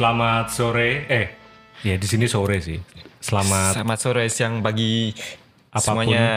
Selamat 0.00 0.48
sore. 0.48 1.04
Eh, 1.12 1.26
ya 1.84 2.00
di 2.00 2.08
sini 2.08 2.24
sore 2.24 2.56
sih. 2.56 2.80
Selamat 3.20 3.76
Selamat 3.76 3.98
sore, 4.00 4.24
siang, 4.32 4.64
pagi, 4.64 5.12
Apa 5.68 5.76
pun. 5.92 6.08
semuanya. 6.08 6.28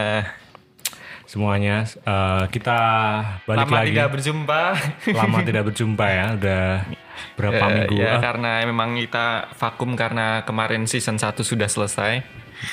semuanya. 1.23 1.75
Eh, 1.87 2.43
kita 2.51 2.77
balik 3.47 3.63
Lama 3.63 3.75
lagi. 3.79 3.87
tidak 3.89 4.07
berjumpa. 4.11 4.61
Lama 5.15 5.37
tidak 5.47 5.63
berjumpa 5.65 6.05
ya. 6.05 6.25
Udah 6.35 6.65
berapa 7.33 7.55
Eh, 7.55 7.71
minggu? 7.79 7.95
ya, 7.97 8.11
Ah, 8.11 8.19
karena 8.19 8.51
memang 8.67 8.99
kita 8.99 9.25
vakum 9.55 9.95
karena 9.95 10.43
kemarin 10.43 10.83
season 10.83 11.15
1 11.15 11.39
sudah 11.41 11.71
selesai. 11.71 12.19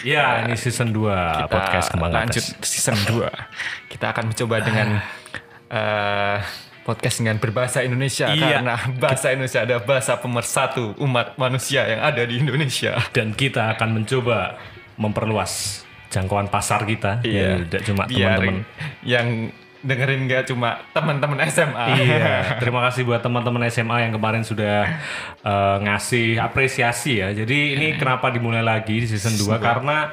Iya, 0.02 0.42
ini 0.42 0.58
season 0.58 0.90
2 0.90 1.46
Kita 1.46 1.46
podcast 1.46 1.86
Kembang 1.88 2.10
lanjut 2.12 2.42
Atas. 2.42 2.66
season 2.66 2.98
2. 3.06 3.30
Kita 3.94 4.10
akan 4.10 4.34
mencoba 4.34 4.56
dengan 4.58 4.88
eh, 5.70 6.38
podcast 6.80 7.20
dengan 7.20 7.36
berbahasa 7.36 7.84
Indonesia 7.84 8.28
Iya. 8.28 8.60
karena 8.60 8.74
bahasa 9.02 9.30
Indonesia 9.30 9.60
ada 9.62 9.76
bahasa 9.78 10.16
pemersatu 10.16 10.96
umat 10.98 11.36
manusia 11.36 11.84
yang 11.84 12.00
ada 12.00 12.22
di 12.24 12.40
Indonesia. 12.40 12.96
Dan 13.12 13.32
kita 13.32 13.76
akan 13.76 14.00
mencoba 14.00 14.56
memperluas 14.96 15.82
jangkauan 16.10 16.48
pasar 16.48 16.82
kita. 16.84 17.22
Ya, 17.22 17.62
tidak 17.64 17.82
cuma 17.86 18.04
teman-teman. 18.04 18.66
yang 19.06 19.48
dengerin 19.80 20.28
gak 20.28 20.44
cuma 20.44 20.76
teman-teman 20.92 21.40
SMA. 21.48 21.86
Iya, 21.96 22.60
terima 22.60 22.84
kasih 22.84 23.08
buat 23.08 23.24
teman-teman 23.24 23.64
SMA 23.68 24.04
yang 24.04 24.12
kemarin 24.12 24.44
sudah 24.44 25.00
eh, 25.40 25.76
ngasih 25.80 26.36
apresiasi 26.36 27.24
ya. 27.24 27.32
Jadi 27.32 27.78
ini 27.78 27.96
kenapa 27.96 28.28
dimulai 28.28 28.60
lagi 28.60 29.00
di 29.00 29.08
season 29.08 29.32
2 29.32 29.56
karena 29.56 30.12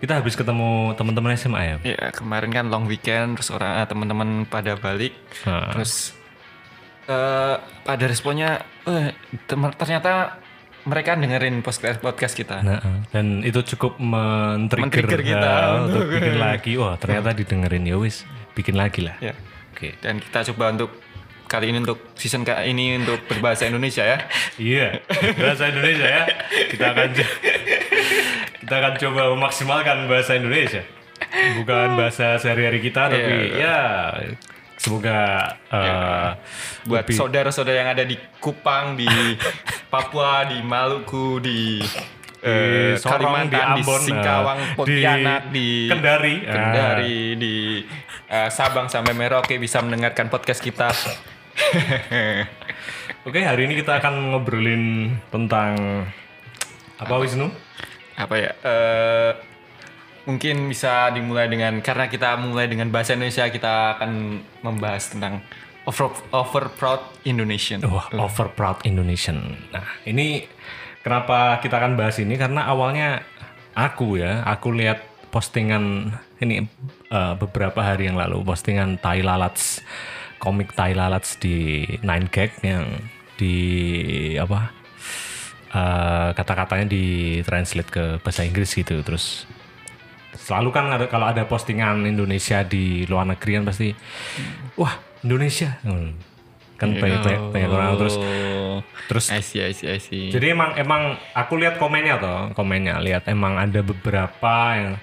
kita 0.00 0.16
habis 0.16 0.32
ketemu 0.32 0.70
teman-teman 0.94 1.32
SMA 1.34 1.60
ya. 1.62 1.76
Ya 1.84 2.08
kemarin 2.10 2.48
kan 2.48 2.66
long 2.66 2.84
weekend 2.84 3.36
terus 3.36 3.48
orang 3.48 3.76
eh, 3.76 3.86
teman-teman 3.86 4.28
pada 4.44 4.74
balik 4.74 5.12
Nah. 5.44 5.70
terus 5.70 6.16
eh 7.04 7.54
pada 7.82 8.04
responnya 8.04 8.58
eh 8.82 9.12
tem- 9.44 9.74
ternyata 9.74 10.40
mereka 10.80 11.12
dengerin 11.12 11.60
podcast 11.60 12.00
podcast 12.00 12.32
kita. 12.32 12.64
Nah, 12.64 12.80
dan 13.08 13.44
itu 13.44 13.60
cukup 13.68 14.00
men-trigger 14.00 15.20
kita. 15.20 15.52
eh, 15.76 15.84
untuk 15.84 16.08
bikin 16.08 16.36
lagi. 16.38 16.72
Wah, 16.74 16.96
ternyata 16.96 17.36
didengerin 17.36 17.84
ya 17.84 17.96
wis, 17.96 18.24
bikin 18.54 18.74
lagi 18.74 19.04
lah. 19.04 19.20
Ya. 19.20 19.36
Oke. 19.70 20.00
Dan 20.00 20.16
kita 20.16 20.40
coba 20.48 20.72
untuk 20.72 20.96
kali 21.44 21.68
ini 21.68 21.84
untuk 21.84 22.00
season 22.14 22.48
kali 22.48 22.72
ini 22.72 22.96
untuk 22.96 23.20
berbahasa 23.26 23.66
Indonesia 23.66 24.00
ya. 24.02 24.18
Iya, 24.56 25.04
bahasa 25.36 25.68
Indonesia 25.68 26.08
ya. 26.08 26.24
Kita 26.70 26.84
akan 26.88 27.08
kita 28.70 28.86
akan 28.86 28.94
coba 29.02 29.22
memaksimalkan 29.34 30.06
bahasa 30.06 30.38
Indonesia. 30.38 30.86
Bukan 31.58 31.98
bahasa 31.98 32.38
sehari-hari 32.38 32.78
kita, 32.78 33.10
tapi 33.10 33.58
Iya. 33.58 33.58
ya 33.58 33.78
semoga 34.78 35.18
eh, 35.74 36.30
Buat 36.86 37.10
saudara-saudara 37.10 37.82
yang 37.82 37.90
ada 37.90 38.06
di 38.06 38.14
Kupang, 38.38 38.94
di 38.94 39.10
Papua, 39.92 40.46
di 40.46 40.62
Maluku, 40.62 41.42
di 41.42 41.82
eh, 42.46 42.94
Sorong, 42.94 42.94
di 42.94 43.50
Kalimantan, 43.50 43.50
di, 43.50 43.82
Ambon, 43.82 44.00
Singkawang, 44.06 44.58
eh, 44.62 44.74
Pontianak, 44.78 45.42
di 45.50 45.52
di, 45.58 45.90
Kendari. 45.90 46.34
Kendari, 46.46 47.18
di 47.42 47.54
eh, 48.30 48.48
Sabang 48.54 48.86
sampai 48.86 49.18
Merauke 49.18 49.58
bisa 49.58 49.82
mendengarkan 49.82 50.30
podcast 50.30 50.62
kita. 50.62 50.94
Oke, 53.26 53.42
hari 53.42 53.66
ini 53.66 53.82
kita 53.82 53.98
akan 53.98 54.30
ngobrolin 54.30 55.10
tentang 55.34 56.06
apa 57.02 57.18
Wisnu? 57.18 57.69
Apa 58.20 58.34
ya? 58.36 58.52
eh, 58.60 59.32
mungkin 60.28 60.68
bisa 60.68 61.08
dimulai 61.10 61.48
dengan 61.48 61.80
karena 61.80 62.06
kita 62.06 62.36
mulai 62.36 62.68
dengan 62.68 62.92
bahasa 62.92 63.16
Indonesia 63.16 63.48
kita 63.48 63.96
akan 63.96 64.40
membahas 64.60 65.16
tentang 65.16 65.40
over 65.88 66.12
over 66.30 66.64
proud 66.76 67.00
Indonesian. 67.24 67.80
Wah, 67.88 68.06
over 68.14 68.52
proud 68.52 68.84
Indonesian. 68.84 69.56
Nah, 69.72 69.86
ini 70.04 70.44
kenapa 71.00 71.58
kita 71.64 71.80
akan 71.80 71.96
bahas 71.96 72.20
ini 72.20 72.36
karena 72.36 72.68
awalnya 72.68 73.24
aku 73.72 74.20
ya, 74.20 74.44
aku 74.44 74.76
lihat 74.76 75.00
postingan 75.32 76.14
ini 76.42 76.68
eh, 77.08 77.34
beberapa 77.40 77.80
hari 77.80 78.12
yang 78.12 78.20
lalu 78.20 78.44
postingan 78.44 79.00
Tai 79.00 79.24
Lalats 79.24 79.80
komik 80.40 80.72
Tai 80.76 80.92
Lalats 80.92 81.36
di 81.40 81.84
Nine 82.00 82.28
Gag 82.28 82.52
yang 82.64 82.86
di 83.40 83.56
apa 84.36 84.79
eh, 85.70 86.28
kata-katanya 86.34 86.86
di 86.90 87.04
translate 87.46 87.90
ke 87.90 88.04
bahasa 88.22 88.42
Inggris 88.46 88.74
gitu. 88.74 89.00
Terus 89.00 89.46
selalu 90.34 90.70
kan 90.70 90.90
ada 90.90 91.06
kalau 91.10 91.26
ada 91.26 91.42
postingan 91.46 92.06
Indonesia 92.06 92.62
di 92.62 93.06
luar 93.06 93.26
negeri 93.26 93.60
kan 93.60 93.64
pasti 93.66 93.88
wah 94.78 94.94
Indonesia. 95.22 95.78
Hmm. 95.86 96.16
kan 96.80 96.96
banyak, 96.96 97.20
banyak, 97.20 97.42
banyak 97.52 97.70
orang. 97.76 97.92
Terus 98.00 98.16
terus 99.04 99.26
I 99.28 99.44
see, 99.44 99.60
I 99.60 99.76
see, 99.76 99.84
I 99.84 100.00
see. 100.00 100.32
jadi 100.32 100.56
emang 100.56 100.80
emang 100.80 101.20
aku 101.36 101.60
lihat 101.60 101.76
komennya 101.76 102.16
toh 102.16 102.56
komennya. 102.56 103.04
Lihat 103.04 103.28
emang 103.28 103.60
ada 103.60 103.84
beberapa 103.84 104.54
yang 104.80 104.96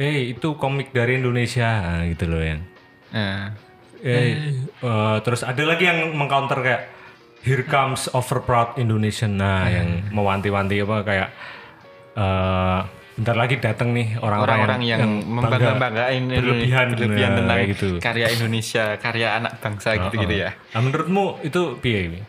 eh 0.00 0.32
itu 0.32 0.56
komik 0.56 0.96
dari 0.96 1.20
Indonesia. 1.20 1.68
Nah, 1.68 2.08
gitu 2.08 2.24
loh 2.32 2.40
yang 2.40 2.64
Nah, 3.10 3.50
eh, 4.00 4.54
eh, 4.62 5.16
terus 5.26 5.42
ada 5.42 5.62
lagi 5.66 5.84
yang 5.84 6.14
mengcounter 6.14 6.58
kayak 6.62 6.82
here 7.44 7.64
comes 7.64 8.08
over 8.12 8.40
proud 8.42 8.76
Indonesian 8.76 9.40
nah 9.40 9.68
yang 9.68 10.08
mewanti-wanti 10.12 10.76
apa 10.84 10.96
kayak 11.06 11.28
eh 12.18 12.80
bentar 13.20 13.36
lagi 13.36 13.60
datang 13.60 13.92
nih 13.92 14.16
orang-orang 14.16 14.48
orang-orang 14.64 14.80
yang, 14.80 15.00
bangga, 15.20 15.28
membangga-banggain 15.28 16.22
berlebihan, 16.24 16.86
berlebihan 16.96 17.30
nah, 17.30 17.36
tentang 17.36 17.56
kayak 17.60 17.70
gitu. 17.76 17.88
karya 18.00 18.26
Indonesia, 18.32 18.84
karya 18.96 19.28
anak 19.36 19.52
bangsa 19.60 19.88
gitu-gitu 20.08 20.34
ya. 20.40 20.56
Nah, 20.72 20.80
menurutmu 20.80 21.24
itu 21.44 21.62
piye? 21.84 22.24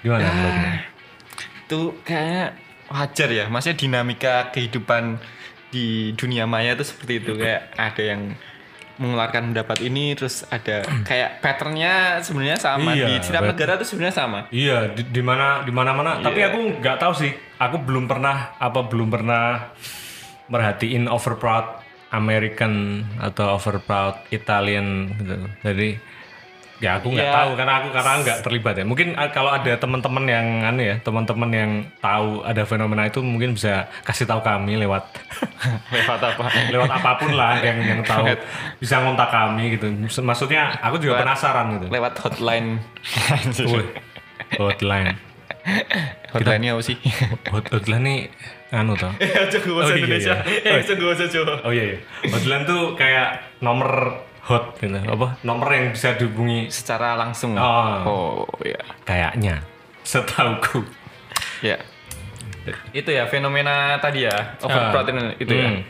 Gimana 0.00 0.32
menurutmu? 0.32 0.68
Itu 1.68 1.80
kayaknya 2.08 2.56
wajar 2.88 3.28
ya, 3.28 3.44
maksudnya 3.52 3.76
dinamika 3.76 4.48
kehidupan 4.48 5.20
di 5.68 6.16
dunia 6.16 6.48
maya 6.48 6.72
itu 6.72 6.88
seperti 6.88 7.12
itu 7.20 7.32
kayak 7.36 7.76
ada 7.76 8.02
yang 8.16 8.20
mengeluarkan 9.02 9.50
pendapat 9.50 9.82
ini 9.82 10.14
terus 10.14 10.46
ada 10.46 10.86
kayak 11.02 11.42
patternnya 11.42 12.22
sebenarnya 12.22 12.56
sama 12.56 12.94
Iya, 12.94 13.06
di 13.10 13.14
setiap 13.20 13.44
negara 13.44 13.74
itu 13.74 13.86
sebenarnya 13.90 14.14
sama. 14.14 14.38
Iya, 14.48 14.94
di, 14.94 15.02
di 15.10 15.22
mana 15.22 15.66
di 15.66 15.72
mana-mana. 15.74 16.22
Tapi 16.22 16.38
Iya. 16.38 16.54
aku 16.54 16.58
nggak 16.78 16.96
tahu 16.96 17.12
sih. 17.18 17.32
Aku 17.58 17.82
belum 17.82 18.06
pernah 18.06 18.54
apa 18.56 18.86
belum 18.86 19.10
pernah 19.10 19.74
merhatiin 20.46 21.06
over 21.06 21.34
proud 21.34 21.66
American 22.12 23.02
atau 23.18 23.56
over 23.56 23.80
proud 23.80 24.20
Italian 24.30 25.10
gitu. 25.16 25.34
Jadi 25.64 25.88
ya 26.82 26.98
aku 26.98 27.14
nggak 27.14 27.24
Iya. 27.24 27.36
tahu 27.38 27.50
karena 27.54 27.72
aku 27.78 27.88
karena 27.94 28.12
nggak 28.20 28.38
terlibat 28.42 28.74
ya. 28.74 28.84
Mungkin 28.84 29.08
ah, 29.14 29.30
kalau 29.30 29.48
ada 29.48 29.72
teman-teman 29.72 30.24
yang 30.26 30.46
anu 30.66 30.82
ya, 30.82 30.96
teman-teman 30.98 31.50
yang 31.50 31.70
tahu 31.96 32.42
ada 32.42 32.62
fenomena 32.66 33.06
itu 33.06 33.22
mungkin 33.22 33.54
bisa 33.54 33.86
kasih 34.02 34.26
tahu 34.26 34.42
kami 34.42 34.74
lewat 34.76 35.06
Lewat 35.94 36.18
apa? 36.20 36.44
lewat 36.68 36.90
apa 36.90 37.10
pun 37.16 37.30
lah 37.32 37.62
yang 37.62 37.78
yang 37.80 38.00
tahu 38.02 38.26
bisa 38.76 38.98
ngontak 38.98 39.30
kami 39.30 39.78
gitu. 39.78 39.86
Maksudnya 40.18 40.74
aku 40.82 40.98
juga 40.98 41.16
Lewat- 41.16 41.22
penasaran 41.22 41.66
gitu. 41.78 41.86
Lewat 41.86 42.14
hotline. 42.18 42.68
Hotline. 44.58 45.16
Hotline-nya 46.34 46.74
apa 46.74 46.82
sih? 46.82 46.96
Hot 47.48 47.66
hotline 47.70 48.02
nih 48.02 48.18
anu 48.72 48.98
tau. 48.98 49.12
Eh, 49.22 49.30
Oh, 49.68 49.84
iya, 49.86 49.96
Indonesia. 49.96 50.34
iya. 50.42 50.80
Eh, 50.80 50.98
bahasa 50.98 51.24
Jawa. 51.28 51.54
Oh 51.62 51.70
iya, 51.70 51.94
iya. 51.94 51.98
Hotline 52.26 52.64
tuh 52.64 52.96
kayak 52.96 53.60
nomor 53.60 54.18
hot 54.42 54.74
gitu. 54.78 54.98
Apa? 54.98 55.38
Nomor 55.42 55.68
yang 55.70 55.94
bisa 55.94 56.14
dihubungi 56.14 56.66
Secara 56.68 57.14
langsung. 57.14 57.54
Oh. 57.54 58.02
oh 58.04 58.42
ya. 58.62 58.78
kayaknya. 59.06 59.62
Setauku. 60.02 60.82
Ya. 61.62 61.78
Itu 62.90 63.10
ya 63.10 63.26
fenomena 63.26 63.98
tadi 63.98 64.26
ya, 64.26 64.58
overprotein 64.62 65.34
itu 65.38 65.50
ya. 65.50 65.68
Hmm. 65.68 65.80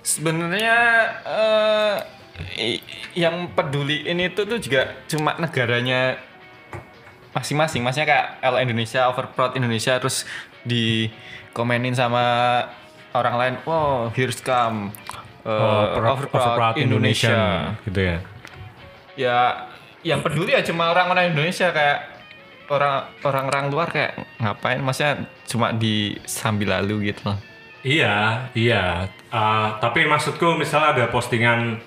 Sebenarnya 0.00 0.76
eh, 1.24 1.96
i- 2.56 2.84
yang 3.16 3.52
peduli 3.52 4.08
ini 4.08 4.32
tuh 4.32 4.48
tuh 4.48 4.56
juga 4.56 4.96
cuma 5.04 5.36
negaranya 5.36 6.16
masing-masing. 7.32 7.84
Maksudnya 7.84 8.08
kayak 8.08 8.26
kalau 8.40 8.58
Indonesia 8.58 9.08
overproud 9.08 9.52
Indonesia 9.56 10.00
terus 10.00 10.24
dikomenin 10.64 11.92
sama 11.92 12.24
orang 13.12 13.34
lain, 13.36 13.54
"Wow, 13.64 14.08
here's 14.12 14.40
come 14.40 14.92
eh, 15.42 15.50
Oh, 15.50 15.84
pro- 15.96 16.10
overproud, 16.14 16.42
overproud 16.42 16.74
Indonesia." 16.76 17.30
Indonesian, 17.32 17.84
gitu 17.88 18.00
ya. 18.00 18.18
ya 19.16 19.38
yang 20.00 20.20
peduli 20.24 20.56
ya 20.56 20.64
cuma 20.64 20.88
orang-orang 20.92 21.36
Indonesia 21.36 21.68
kayak 21.72 21.98
orang 22.70 23.04
orang-orang 23.26 23.64
luar 23.68 23.88
kayak 23.90 24.16
ngapain 24.40 24.80
maksudnya 24.80 25.26
cuma 25.44 25.74
di 25.74 26.16
sambil 26.24 26.78
lalu 26.80 27.12
gitu 27.12 27.28
loh. 27.28 27.38
Iya, 27.80 28.48
iya. 28.52 29.08
Uh, 29.32 29.76
tapi 29.80 30.04
maksudku 30.04 30.54
misalnya 30.56 30.94
ada 31.00 31.04
postingan 31.08 31.80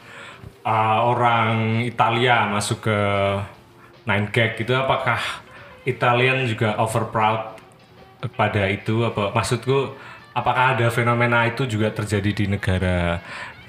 uh, 0.65 0.99
orang 1.05 1.81
Italia 1.85 2.49
masuk 2.49 2.89
ke 2.89 2.99
Nine 4.03 4.27
Gag 4.33 4.59
gitu, 4.59 4.73
apakah 4.75 5.21
Italian 5.87 6.49
juga 6.49 6.75
over 6.81 7.07
proud 7.13 7.55
pada 8.35 8.67
itu? 8.67 9.05
Apa 9.05 9.31
maksudku 9.31 9.95
apakah 10.33 10.77
ada 10.77 10.89
fenomena 10.89 11.45
itu 11.45 11.65
juga 11.69 11.93
terjadi 11.93 12.29
di 12.33 12.45
negara 12.49 13.21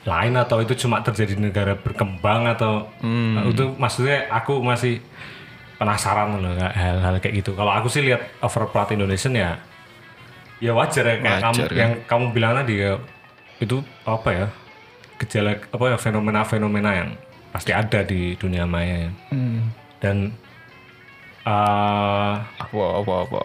lain 0.05 0.37
atau 0.37 0.61
itu 0.61 0.77
cuma 0.85 1.01
terjadi 1.01 1.33
di 1.33 1.43
negara 1.49 1.77
berkembang 1.81 2.45
atau 2.53 2.89
uh, 3.01 3.41
itu 3.49 3.73
maksudnya 3.81 4.29
aku 4.29 4.61
masih 4.61 5.01
penasaran 5.81 6.37
loh 6.41 6.53
hal-hal 6.57 7.17
kayak 7.21 7.41
gitu. 7.45 7.57
Kalau 7.57 7.73
aku 7.73 7.89
sih 7.89 8.05
lihat 8.05 8.21
overplot 8.45 8.93
Indonesian 8.93 9.33
ya 9.37 9.61
ya 10.63 10.73
wajar 10.73 11.05
ya 11.05 11.17
kayak 11.21 11.41
kamu 11.45 11.57
Wajar, 11.61 11.69
kan? 11.69 11.77
yang 11.77 11.93
kamu 12.09 12.25
bilang 12.33 12.53
tadi 12.63 12.75
ya 12.81 12.93
itu 13.61 13.77
apa 14.05 14.29
ya 14.33 14.47
gejala 15.21 15.57
apa 15.73 15.85
ya 15.93 15.97
fenomena-fenomena 15.99 16.91
yang 16.95 17.09
pasti 17.53 17.71
ada 17.71 18.01
di 18.03 18.35
dunia 18.39 18.65
maya 18.67 19.09
ya. 19.09 19.11
dan 20.01 20.17
eh 21.45 22.35
Apa 22.61 22.83
apa 23.03 23.13
apa. 23.29 23.43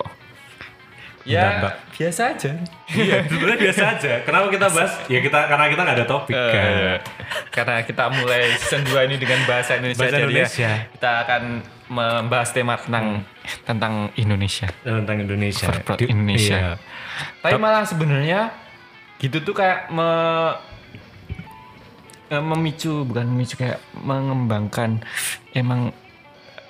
Ya 1.29 1.45
enggak. 1.55 1.75
biasa 1.93 2.21
aja. 2.33 2.51
iya 2.89 3.21
sebenarnya 3.21 3.59
biasa 3.61 3.83
aja 3.91 4.13
kenapa 4.23 4.49
kita 4.49 4.67
bahas 4.67 4.93
ya 5.05 5.19
kita 5.19 5.39
karena 5.45 5.65
kita 5.67 5.81
nggak 5.83 5.97
ada 5.97 6.07
topik 6.07 6.33
Eh, 6.33 6.49
kan 6.49 6.71
karena 7.53 7.75
kita 7.83 8.03
mulai 8.09 8.41
season 8.55 8.81
2 8.83 9.05
ini 9.05 9.15
dengan 9.15 9.39
bahasa 9.45 9.75
Indonesia, 9.75 10.01
Bahasa 10.01 10.09
jadi 10.11 10.17
ya 10.17 10.25
Indonesia. 10.25 10.71
kita 10.89 11.11
akan 11.21 11.41
membahas 11.87 12.49
tema 12.49 12.73
tentang 12.75 13.05
tentang 13.61 13.93
Indonesia. 14.15 14.67
tentang 14.81 15.17
Indonesia 15.19 15.69
Di- 15.95 16.07
Indonesia. 16.07 16.57
iya. 16.57 16.73
Tapi 17.39 17.57
malah 17.57 17.83
sebenarnya 17.83 18.49
gitu 19.17 19.43
tuh 19.43 19.53
kayak 19.53 19.91
me, 19.91 20.09
eh, 22.27 22.41
memicu 22.41 23.03
bukan 23.03 23.25
memicu 23.27 23.53
kayak 23.55 23.77
mengembangkan 23.95 25.01
emang 25.51 25.91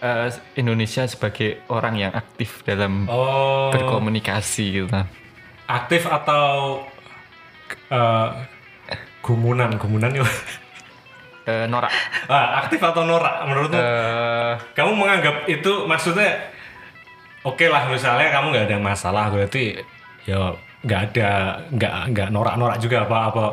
eh, 0.01 0.28
Indonesia 0.60 1.04
sebagai 1.06 1.63
orang 1.72 1.96
yang 2.00 2.12
aktif 2.16 2.63
dalam 2.63 3.07
oh. 3.07 3.72
berkomunikasi 3.72 4.66
gitu. 4.84 4.88
aktif 5.69 6.10
atau 6.10 6.80
eh, 7.92 8.28
gumunan? 9.22 9.75
Gumunan 9.78 10.12
ya? 10.12 10.25
Eh, 11.50 11.66
Norak. 11.66 11.90
ah, 12.30 12.62
aktif 12.62 12.78
atau 12.78 13.01
norak 13.10 13.42
menurutmu? 13.50 13.81
Eh, 13.81 14.54
kamu 14.78 14.92
menganggap 14.94 15.50
itu 15.50 15.90
maksudnya 15.90 16.38
oke 17.42 17.66
lah 17.66 17.90
misalnya 17.90 18.30
kamu 18.30 18.54
nggak 18.54 18.66
ada 18.69 18.78
masalah 18.78 19.25
berarti 19.34 19.81
ya 20.30 20.54
nggak 20.86 21.02
ada 21.10 21.30
nggak 21.74 21.94
nggak 22.13 22.30
norak-norak 22.30 22.78
juga 22.78 23.04
apa 23.04 23.18
apa 23.34 23.45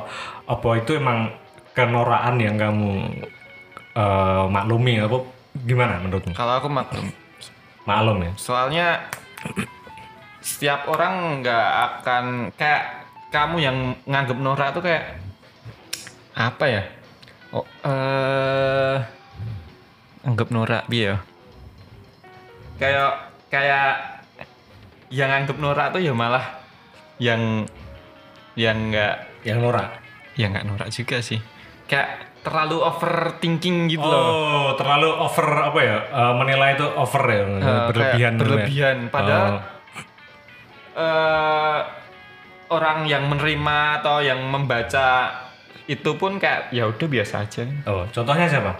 apa 0.44 0.68
itu 0.76 0.92
emang 1.00 1.32
kenoraan 1.72 2.36
yang 2.36 2.56
kamu 2.60 2.92
eh, 3.96 4.44
maklumi 4.50 5.00
apa 5.00 5.18
gimana 5.64 6.02
menurutmu? 6.04 6.36
Kalau 6.36 6.60
aku 6.60 6.68
maklum 6.68 7.08
maklum 7.86 8.18
ya. 8.26 8.32
Soalnya 8.36 8.86
setiap 10.44 10.90
orang 10.90 11.40
nggak 11.40 11.68
akan 12.02 12.24
kayak 12.54 13.08
kamu 13.32 13.56
yang 13.62 13.76
nganggep 14.04 14.38
Nora 14.38 14.74
tuh 14.74 14.82
kayak 14.84 15.16
apa 16.36 16.64
ya? 16.68 16.82
Oh, 17.54 17.64
eh 17.86 18.98
anggap 20.26 20.50
Nora 20.50 20.82
biar 20.90 21.22
kayak 22.76 23.30
kayak 23.48 24.18
yang 25.08 25.30
anggap 25.30 25.56
Nora 25.62 25.94
tuh 25.94 26.02
ya 26.02 26.12
malah 26.12 26.58
yang 27.22 27.64
yang 28.58 28.90
nggak 28.90 29.46
yang 29.46 29.62
norak 29.62 30.02
ya 30.34 30.50
nggak 30.50 30.66
Nora 30.66 30.90
juga 30.90 31.22
sih. 31.22 31.38
Kayak 31.86 32.25
terlalu 32.46 32.78
overthinking 32.78 33.90
gitu 33.90 34.06
loh 34.06 34.22
oh 34.22 34.68
terlalu 34.74 35.10
over 35.10 35.46
apa 35.64 35.80
ya 35.80 35.96
eh, 36.06 36.32
menilai 36.36 36.70
itu 36.72 36.86
over 36.86 37.24
ya 37.26 37.42
kayak 37.42 37.82
berlebihan 37.90 38.32
gitu 38.32 38.38
ya? 38.38 38.40
berlebihan 38.40 38.96
padahal 39.10 39.46
Oh. 39.48 39.60
eh, 40.96 41.78
orang 42.68 42.98
yang 43.04 43.26
menerima 43.26 43.78
atau 43.96 44.18
yang 44.20 44.38
membaca 44.44 45.30
itu 45.86 46.10
pun 46.14 46.34
kayak 46.36 46.70
ya 46.70 46.82
udah 46.84 47.06
biasa 47.06 47.34
aja. 47.42 47.62
oh 47.84 48.06
contohnya 48.08 48.46
siapa 48.46 48.74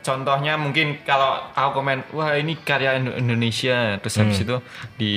Contohnya 0.00 0.56
mungkin 0.56 1.04
kalau 1.04 1.44
aku 1.52 1.76
komen, 1.76 2.00
wah 2.10 2.32
ini 2.32 2.56
karya 2.58 2.96
Indo- 2.96 3.12
Indonesia, 3.14 4.00
terus 4.00 4.16
habis 4.16 4.38
Hmm. 4.38 4.44
itu 4.46 4.56
di 4.96 5.12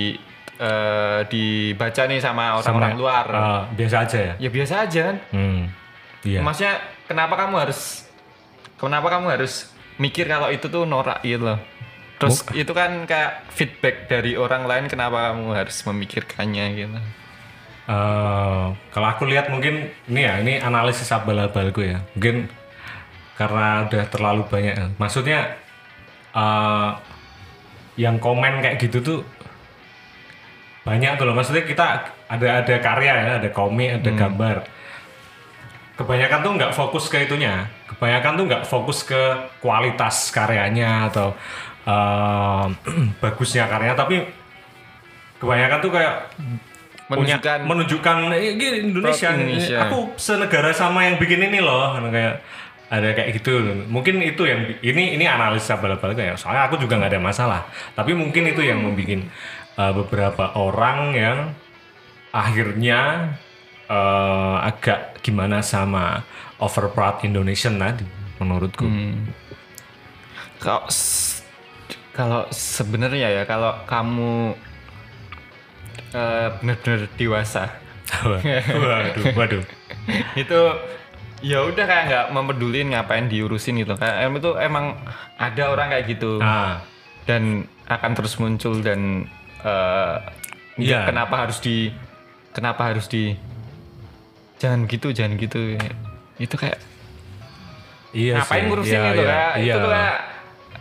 eh, 0.53 1.19
dibaca 1.25 2.03
nih 2.03 2.19
sama 2.19 2.55
orang-orang 2.55 2.93
luar, 2.93 3.25
eh, 3.25 3.61
biasa 3.73 3.95
aja 4.01 4.17
ya 4.21 4.33
ya 4.37 4.49
biasa 4.49 4.73
aja 4.83 5.01
kan. 5.03 5.17
hmm. 5.31 5.61
Iya. 6.23 6.39
Maksudnya 6.43 6.81
kenapa 7.07 7.35
kamu 7.35 7.55
harus, 7.67 8.07
kenapa 8.79 9.07
kamu 9.11 9.27
harus 9.39 9.69
mikir 10.01 10.25
kalau 10.25 10.49
itu 10.49 10.67
tuh 10.67 10.83
norak 10.87 11.21
gitu 11.21 11.43
loh. 11.43 11.59
Terus 12.17 12.45
itu 12.55 12.71
kan 12.71 13.03
kayak 13.03 13.51
feedback 13.51 14.07
dari 14.07 14.39
orang 14.39 14.63
lain, 14.63 14.85
kenapa 14.87 15.33
kamu 15.33 15.51
harus 15.53 15.77
memikirkannya 15.83 16.65
gitu. 16.79 16.99
Eh, 17.83 18.65
kalau 18.95 19.07
aku 19.11 19.27
lihat 19.27 19.51
mungkin 19.51 19.91
ini 20.07 20.21
ya 20.23 20.39
ini 20.39 20.63
analisis 20.63 21.11
abal-abalku 21.11 21.83
ya. 21.83 21.99
Mungkin 22.15 22.47
karena 23.35 23.83
udah 23.91 24.03
terlalu 24.07 24.47
banyak. 24.47 24.95
Maksudnya 24.95 25.59
eh, 26.31 26.89
yang 27.99 28.17
komen 28.23 28.63
kayak 28.63 28.79
gitu 28.79 29.03
tuh 29.03 29.19
banyak 30.87 31.19
tuh 31.19 31.27
loh. 31.27 31.35
Maksudnya 31.35 31.67
kita 31.67 32.07
ada 32.31 32.47
ada 32.63 32.75
karya 32.79 33.13
ya 33.13 33.33
ada 33.43 33.49
komik 33.51 33.99
ada 33.99 34.11
gambar 34.15 34.57
kebanyakan 35.93 36.39
tuh 36.41 36.51
nggak 36.57 36.73
fokus 36.73 37.05
ke 37.09 37.25
itunya. 37.25 37.69
Kebanyakan 37.89 38.31
tuh 38.39 38.45
nggak 38.49 38.63
fokus 38.65 39.05
ke 39.05 39.21
kualitas 39.61 40.33
karyanya 40.33 41.09
atau 41.11 41.37
eh, 41.85 42.65
bagusnya 43.21 43.69
karyanya 43.69 43.97
tapi 43.97 44.25
kebanyakan 45.37 45.79
tuh 45.83 45.91
kayak 45.91 46.13
punya 47.03 47.35
Menunjukkan 47.37 47.59
menunjukkan 47.67 48.15
"Eh, 48.31 48.55
gini, 48.55 48.77
Indonesia, 48.89 49.27
Indonesia. 49.35 49.77
aku 49.85 50.15
senegara 50.15 50.71
sama 50.71 51.03
yang 51.05 51.19
bikin 51.19 51.51
ini 51.51 51.59
loh. 51.59 51.93
Kan 51.93 52.09
kayak 52.09 52.41
ada 52.89 53.09
kayak 53.11 53.29
gitu. 53.41 53.51
Mungkin 53.91 54.23
itu 54.23 54.47
yang 54.47 54.71
ini 54.79 55.19
ini 55.19 55.25
analisa 55.27 55.77
bal-bal 55.77 56.15
kayak 56.15 56.39
soalnya 56.39 56.71
aku 56.71 56.79
juga 56.79 56.97
nggak 56.97 57.11
ada 57.11 57.21
masalah. 57.21 57.61
Tapi 57.93 58.15
mungkin 58.15 58.49
itu 58.49 58.63
yang 58.63 58.81
membuat 58.81 59.27
uh, 59.77 59.91
beberapa 59.93 60.55
orang 60.55 60.99
yang 61.13 61.37
akhirnya 62.33 63.33
uh, 63.87 64.63
agak 64.63 65.19
gimana 65.23 65.63
sama 65.63 66.23
overproud 66.59 67.23
Indonesian 67.23 67.79
tadi 67.79 68.05
menurutku. 68.39 68.83
Hmm. 68.87 69.31
kalau 70.59 70.87
kalau 72.15 72.41
sebenarnya 72.53 73.41
ya 73.41 73.43
kalau 73.43 73.73
kamu 73.83 74.55
eh, 76.13 76.47
benar-benar 76.61 77.09
dewasa. 77.17 77.73
Waduh 78.23 79.33
waduh. 79.33 79.63
Itu 80.41 80.59
ya 81.43 81.67
udah 81.67 81.83
kayak 81.83 82.03
nggak 82.07 82.25
mempedulin 82.31 82.95
ngapain 82.95 83.27
diurusin 83.27 83.81
gitu. 83.81 83.97
Kayak 83.99 84.29
em 84.29 84.33
itu 84.39 84.51
emang 84.55 84.95
ada 85.35 85.63
orang 85.73 85.91
kayak 85.91 86.05
gitu. 86.15 86.39
Nah 86.39 86.79
dan 87.27 87.67
akan 87.89 88.11
terus 88.15 88.35
muncul 88.39 88.79
dan 88.79 89.27
eh, 89.63 90.15
Iya. 90.73 91.05
kenapa 91.05 91.45
harus 91.45 91.61
di 91.61 91.93
kenapa 92.49 92.89
harus 92.93 93.05
di 93.05 93.37
jangan 94.63 94.87
gitu 94.87 95.11
jangan 95.11 95.35
gitu. 95.35 95.75
Itu 96.39 96.55
kayak 96.55 96.79
iya 98.15 98.39
ngapain 98.39 98.63
ngurusin 98.71 98.95
Iya, 98.95 99.01
itu 99.11 99.21
iya, 99.21 99.27
kayak 99.27 99.51
iya. 99.59 99.73
itu 99.75 99.87
kayak 99.91 100.15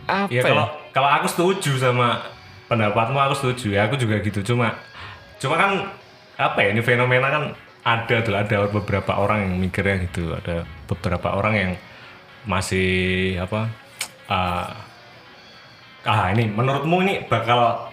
apa 0.03 0.27
Ya 0.31 0.39
ya? 0.39 0.43
kalau 0.47 0.65
kalau 0.95 1.09
aku 1.11 1.27
setuju 1.27 1.71
sama 1.75 2.23
pendapatmu 2.71 3.19
aku 3.19 3.35
setuju 3.35 3.75
ya. 3.75 3.91
Aku 3.91 3.99
juga 3.99 4.23
gitu. 4.23 4.39
Cuma 4.47 4.79
cuma 5.43 5.55
kan 5.59 5.71
apa 6.39 6.57
ya 6.63 6.71
ini 6.71 6.79
fenomena 6.79 7.27
kan 7.27 7.43
ada 7.83 8.15
tuh 8.23 8.31
ada 8.39 8.57
beberapa 8.71 9.11
orang 9.19 9.43
yang 9.43 9.53
mikirnya 9.59 10.07
gitu. 10.07 10.31
Ada 10.31 10.63
beberapa 10.87 11.35
orang 11.35 11.53
yang 11.59 11.71
masih 12.47 12.87
apa 13.39 13.67
ah 14.27 14.71
ah 16.03 16.27
ini 16.31 16.47
menurutmu 16.51 16.99
ini 17.03 17.23
bakal 17.27 17.91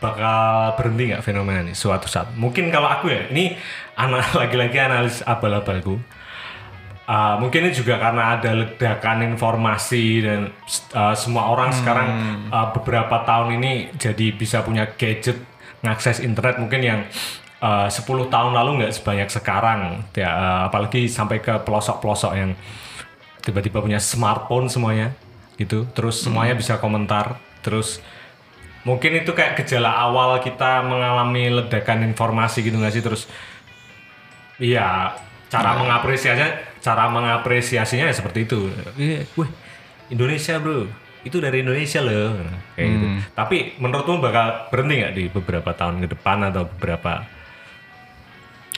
bakal 0.00 0.74
berhenti 0.80 1.12
nggak 1.12 1.22
fenomena 1.22 1.60
ini 1.62 1.76
suatu 1.76 2.08
saat? 2.08 2.32
Mungkin 2.34 2.72
kalau 2.72 2.88
aku 2.88 3.12
ya 3.12 3.28
ini 3.28 3.54
ana- 3.94 4.24
lagi-lagi 4.40 4.76
analis 4.80 5.20
abal-abalku. 5.22 6.00
Uh, 7.10 7.42
mungkin 7.42 7.66
ini 7.66 7.74
juga 7.74 7.98
karena 7.98 8.38
ada 8.38 8.54
ledakan 8.54 9.34
informasi 9.34 10.22
dan 10.22 10.54
uh, 10.94 11.10
semua 11.18 11.50
orang 11.50 11.74
sekarang 11.74 12.08
uh, 12.54 12.70
beberapa 12.70 13.26
tahun 13.26 13.58
ini 13.58 13.98
jadi 13.98 14.30
bisa 14.30 14.62
punya 14.62 14.86
gadget 14.94 15.34
ngakses 15.82 16.22
internet 16.22 16.62
mungkin 16.62 16.80
yang 16.86 17.00
uh, 17.58 17.90
10 17.90 18.06
tahun 18.30 18.52
lalu 18.54 18.70
nggak 18.82 18.94
sebanyak 18.94 19.26
sekarang. 19.26 20.06
Ya 20.14 20.30
uh, 20.30 20.60
apalagi 20.70 21.10
sampai 21.10 21.42
ke 21.42 21.50
pelosok-pelosok 21.66 22.32
yang 22.38 22.54
tiba-tiba 23.42 23.82
punya 23.82 23.98
smartphone 23.98 24.70
semuanya 24.70 25.10
gitu. 25.58 25.90
Terus 25.90 26.22
semuanya 26.22 26.54
bisa 26.54 26.78
komentar 26.78 27.42
terus 27.60 27.98
mungkin 28.82 29.20
itu 29.20 29.30
kayak 29.36 29.60
gejala 29.60 29.92
awal 29.92 30.40
kita 30.40 30.80
mengalami 30.84 31.52
ledakan 31.52 32.04
informasi 32.06 32.64
gitu 32.64 32.76
nggak 32.80 32.94
sih? 32.94 33.02
Terus 33.04 33.22
iya 34.60 35.16
cara 35.50 35.74
mengapresiasinya 35.76 36.78
cara 36.80 37.08
mengapresiasinya 37.12 38.08
ya 38.08 38.14
seperti 38.14 38.48
itu. 38.48 38.70
Iya, 38.96 39.28
wih 39.36 39.50
Indonesia 40.10 40.56
bro. 40.58 40.88
Itu 41.20 41.36
dari 41.36 41.60
Indonesia 41.60 42.00
loh. 42.00 42.40
Kayak 42.72 42.88
gitu. 42.96 43.06
Tapi 43.36 43.56
menurutmu 43.76 44.24
bakal 44.24 44.72
berhenti 44.72 44.94
nggak 45.04 45.14
di 45.14 45.24
beberapa 45.28 45.70
tahun 45.76 46.00
ke 46.00 46.16
depan 46.16 46.48
atau 46.48 46.64
beberapa 46.64 47.28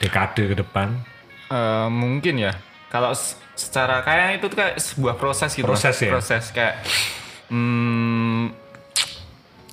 dekade 0.03 0.51
ke 0.51 0.55
depan? 0.59 0.87
Eh, 1.47 1.87
mungkin 1.87 2.35
ya. 2.43 2.53
Kalau 2.91 3.15
secara 3.53 4.01
kayak 4.03 4.41
itu 4.41 4.45
tuh 4.49 4.57
kayak 4.57 4.75
sebuah 4.81 5.15
proses 5.17 5.53
gitu 5.53 5.65
Proses 5.65 5.93
ya? 6.01 6.09
proses 6.09 6.49
kayak 6.49 6.81
hmm, 7.53 8.49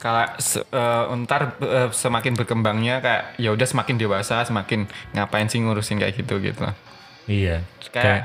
kalau 0.01 0.25
se- 0.37 0.65
eh, 0.65 1.05
ntar 1.21 1.55
eh, 1.61 1.89
semakin 1.91 2.33
berkembangnya 2.35 2.99
kayak 2.99 3.37
ya 3.37 3.53
udah 3.53 3.65
semakin 3.65 3.97
dewasa 3.97 4.43
semakin 4.43 4.89
ngapain 5.13 5.47
sih 5.47 5.61
ngurusin 5.61 6.01
kayak 6.01 6.17
gitu 6.17 6.41
gitu. 6.41 6.65
Iya. 7.25 7.63
kayak 7.93 8.23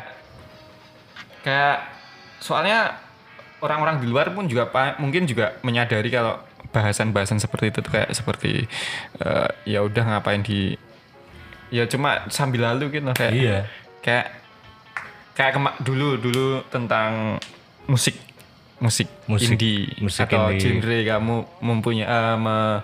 kayak 1.44 1.78
soalnya 2.40 2.98
orang-orang 3.60 4.00
di 4.00 4.08
luar 4.08 4.32
pun 4.32 4.46
juga 4.46 4.66
mungkin 4.98 5.26
juga 5.26 5.58
menyadari 5.62 6.10
kalau 6.10 6.42
bahasan-bahasan 6.72 7.38
seperti 7.38 7.70
itu 7.70 7.80
tuh 7.80 7.92
kayak 7.92 8.10
seperti 8.12 8.66
eh, 9.20 9.50
ya 9.64 9.80
udah 9.82 10.04
ngapain 10.08 10.42
di 10.42 10.74
ya 11.70 11.86
cuma 11.86 12.26
sambil 12.30 12.66
lalu 12.66 12.98
gitu 12.98 13.10
kayak 13.12 13.34
Iya. 13.34 13.58
kayak 14.00 14.26
kayak 15.34 15.52
kema- 15.54 15.78
dulu 15.80 16.16
dulu 16.16 16.48
tentang 16.68 17.38
musik 17.86 18.16
musik, 18.86 19.08
Musik- 19.26 19.52
indie 19.52 19.90
musik 19.98 20.24
atau 20.24 20.48
indie. 20.48 20.78
genre 20.78 20.98
kamu 21.04 21.36
mempunyai 21.60 22.06
eh, 22.06 22.36
me- 22.38 22.82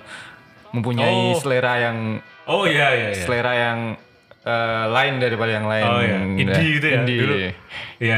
mempunyai 0.71 1.13
Oh. 1.29 1.37
selera 1.37 1.73
yang 1.79 1.97
Oh 2.43 2.65
iya 2.65 2.87
iya 2.91 3.07
iya. 3.09 3.21
selera 3.21 3.53
yang 3.53 3.79
eh, 4.41 4.85
lain 4.87 5.13
daripada 5.17 5.51
yang 5.51 5.65
lain 5.65 5.85
Oh 5.85 6.01
iya. 6.01 6.17
Indie 6.17 6.69
gitu 6.75 6.87
ya, 6.87 6.95
indie. 6.97 7.19
dulu. 7.19 7.35
Iya 7.37 7.51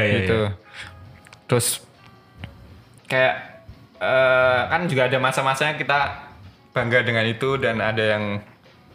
gitu 0.18 0.38
iya. 0.40 0.50
terus 1.44 1.66
kayak 3.04 3.34
eh, 3.96 4.60
kan 4.66 4.80
juga 4.84 5.06
ada 5.06 5.18
masa-masanya 5.18 5.76
kita 5.76 5.98
bangga 6.70 7.00
dengan 7.02 7.24
itu 7.24 7.56
dan 7.56 7.78
ada 7.78 8.00
yang 8.02 8.24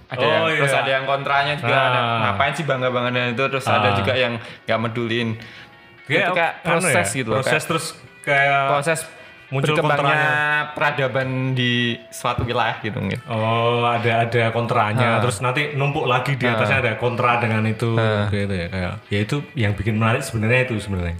ada 0.09 0.25
yang 0.25 0.41
Oh, 0.41 0.49
terus 0.49 0.73
iya. 0.73 0.81
ada 0.81 0.91
yang 0.91 1.05
kontranya 1.05 1.53
juga 1.55 1.69
Ah. 1.71 1.85
ada 1.85 1.99
ngapain 2.25 2.53
sih 2.53 2.65
bangga 2.65 2.89
bangga 2.89 3.09
dengan 3.11 3.29
itu 3.31 3.43
terus 3.45 3.65
ada 3.65 3.89
Ah. 3.89 3.95
juga 3.95 4.13
yang 4.13 4.33
nggak 4.65 4.79
medulin 4.79 5.37
itu 6.09 6.31
kayak 6.33 6.53
anu 6.59 6.81
proses 6.81 7.05
ya, 7.07 7.15
gitu 7.15 7.29
loh 7.29 7.37
Proses 7.39 7.53
kayak 7.53 7.69
terus 7.69 7.85
kayak 8.29 8.61
proses 8.69 8.99
muncul 9.49 9.73
kontranya. 9.75 10.69
peradaban 10.71 11.29
di 11.51 11.97
suatu 12.07 12.45
wilayah 12.45 12.77
gitu 12.79 13.01
gitu 13.01 13.23
Oh, 13.25 13.81
ada 13.81 14.23
ada 14.23 14.53
kontranya, 14.53 15.17
Ah. 15.17 15.19
terus 15.19 15.41
nanti 15.41 15.73
numpuk 15.73 16.05
lagi 16.05 16.37
di 16.37 16.45
atasnya 16.45 16.79
ada 16.79 16.93
kontra 16.95 17.41
dengan 17.41 17.65
itu, 17.65 17.97
gitu 18.29 18.53
ya 18.53 18.67
kayak. 18.69 18.93
Ya 19.09 19.19
itu 19.19 19.41
yang 19.53 19.73
bikin 19.73 19.97
menarik 19.97 20.21
sebenarnya 20.21 20.69
itu 20.69 20.77
sebenarnya. 20.77 21.17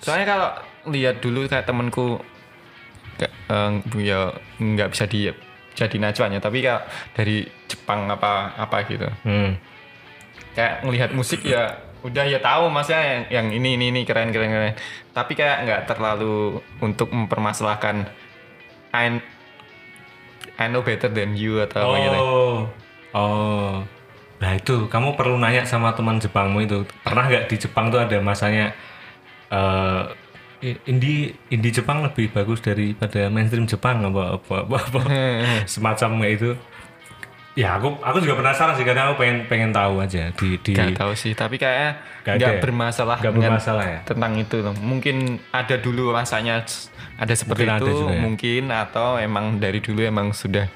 Soalnya 0.00 0.26
kalau 0.26 0.48
lihat 0.90 1.22
dulu 1.22 1.46
kayak 1.46 1.62
temenku 1.62 2.18
kayak, 3.16 3.32
eh, 3.46 3.70
ya 4.02 4.20
nggak 4.56 4.90
bisa 4.90 5.06
di 5.06 5.30
jadi 5.70 5.96
acuannya 6.02 6.42
tapi 6.42 6.60
kayak 6.60 6.82
dari 7.14 7.46
Jepang 7.64 8.10
apa 8.10 8.58
apa 8.58 8.82
gitu 8.84 9.06
Hmm. 9.22 9.54
kayak 10.50 10.82
ngelihat 10.82 11.14
musik 11.14 11.46
ya 11.46 11.70
udah 12.06 12.24
ya 12.24 12.38
tahu 12.40 12.72
maksudnya 12.72 13.02
yang, 13.02 13.22
yang 13.28 13.46
ini 13.60 13.68
ini 13.76 13.84
ini 13.92 14.00
keren 14.08 14.32
keren 14.32 14.50
keren 14.50 14.74
tapi 15.12 15.32
kayak 15.36 15.56
nggak 15.68 15.82
terlalu 15.90 16.60
untuk 16.80 17.12
mempermasalahkan 17.12 18.08
I 18.92 19.20
I 20.60 20.66
know 20.68 20.84
better 20.84 21.08
than 21.12 21.36
you 21.36 21.60
atau 21.64 21.92
apa 21.92 21.96
gitu 22.00 22.18
Oh, 22.20 22.56
oh. 23.16 23.70
Nah 24.40 24.50
itu 24.56 24.88
kamu 24.88 25.16
perlu 25.20 25.36
nanya 25.36 25.68
sama 25.68 25.92
teman 25.92 26.16
Jepangmu 26.16 26.64
itu 26.64 26.88
pernah 27.04 27.28
nggak 27.28 27.44
di 27.52 27.56
Jepang 27.60 27.92
tuh 27.92 28.00
ada 28.00 28.16
masanya 28.24 28.72
eh 30.60 30.76
indie 30.84 31.32
indie 31.48 31.72
Jepang 31.72 32.04
lebih 32.04 32.32
bagus 32.32 32.60
daripada 32.60 33.28
mainstream 33.32 33.64
Jepang 33.64 34.04
apa 34.04 34.36
apa 34.40 34.54
apa, 34.64 34.76
apa. 34.88 35.00
semacam 35.68 36.08
kayak 36.24 36.34
itu. 36.40 36.50
Ya 37.58 37.74
aku 37.74 37.98
aku 37.98 38.22
juga 38.22 38.38
penasaran 38.38 38.78
sih 38.78 38.86
karena 38.86 39.10
aku 39.10 39.18
pengen 39.18 39.42
pengen 39.50 39.70
tahu 39.74 39.98
aja 39.98 40.30
di 40.38 40.54
di 40.62 40.70
Gak 40.70 40.94
tahu 40.94 41.12
sih, 41.18 41.34
tapi 41.34 41.58
kayaknya 41.58 41.98
Gak 42.22 42.34
nggak 42.38 42.46
ada 42.46 42.50
ya? 42.54 42.60
bermasalah 42.62 43.18
dengan 43.18 43.58
bermasalah 43.58 43.84
ya? 43.84 44.00
tentang 44.06 44.32
itu 44.38 44.56
loh. 44.62 44.74
Mungkin 44.78 45.16
ada 45.50 45.74
dulu 45.76 46.14
rasanya 46.14 46.62
ada 47.18 47.34
seperti 47.34 47.66
Mungkin 47.66 47.74
ada 47.74 47.90
itu, 47.90 47.98
juga 47.98 48.14
ya? 48.14 48.20
mungkin 48.22 48.62
atau 48.70 49.08
emang 49.18 49.58
dari 49.58 49.82
dulu 49.82 50.00
emang 50.00 50.30
sudah 50.30 50.70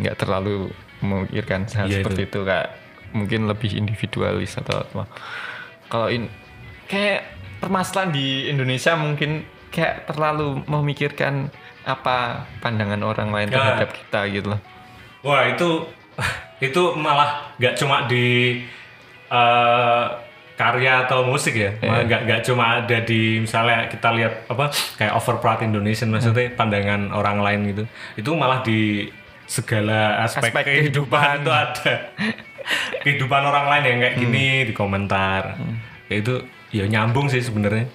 nggak 0.00 0.16
terlalu 0.16 0.72
memikirkan 0.98 1.68
hal 1.68 1.86
Iya, 1.86 2.00
seperti 2.00 2.22
itu. 2.26 2.40
kayak 2.42 2.68
mungkin 3.12 3.40
lebih 3.44 3.70
individualis 3.76 4.56
atau 4.56 4.82
apa. 4.82 5.04
Kalau 5.86 6.08
in 6.08 6.32
kayak 6.88 7.28
permasalahan 7.60 8.10
di 8.10 8.48
Indonesia 8.48 8.96
mungkin 8.96 9.44
kayak 9.68 10.08
terlalu 10.08 10.64
memikirkan 10.64 11.52
apa 11.84 12.48
pandangan 12.58 13.04
orang 13.04 13.28
lain 13.30 13.48
Ya. 13.52 13.60
terhadap 13.60 13.88
kita 13.92 14.20
gitu 14.32 14.46
loh. 14.56 14.60
Wah 15.20 15.44
itu 15.44 15.84
itu 16.66 16.82
malah 16.96 17.52
nggak 17.60 17.74
cuma 17.76 18.08
di 18.08 18.60
eh, 19.28 20.04
karya 20.56 21.04
atau 21.04 21.20
musik 21.28 21.52
ya, 21.52 21.76
malah 21.84 22.08
nggak 22.08 22.20
nggak 22.24 22.40
cuma 22.48 22.64
ada 22.80 22.98
di 23.04 23.44
misalnya 23.44 23.92
kita 23.92 24.08
lihat 24.16 24.48
apa 24.48 24.72
kayak 24.96 25.12
overproud 25.12 25.60
Indonesian 25.60 26.08
maksudnya 26.08 26.48
pandangan 26.56 27.12
orang 27.12 27.44
lain 27.44 27.60
gitu, 27.76 27.84
itu 28.16 28.30
malah 28.32 28.64
di 28.64 29.12
segala 29.46 30.24
aspek, 30.24 30.50
Aspek 30.50 30.64
kehidupan 30.64 31.22
kehidupan. 31.22 31.44
itu 31.44 31.52
ada. 31.52 31.94
Kehidupan 33.06 33.46
orang 33.46 33.70
lain 33.70 33.82
yang 33.86 33.98
kayak 34.02 34.16
gini 34.18 34.46
di 34.66 34.74
komentar, 34.74 35.54
Ya 36.10 36.18
itu 36.18 36.42
ya 36.74 36.82
nyambung 36.90 37.30
sih 37.30 37.38
sebenarnya, 37.38 37.86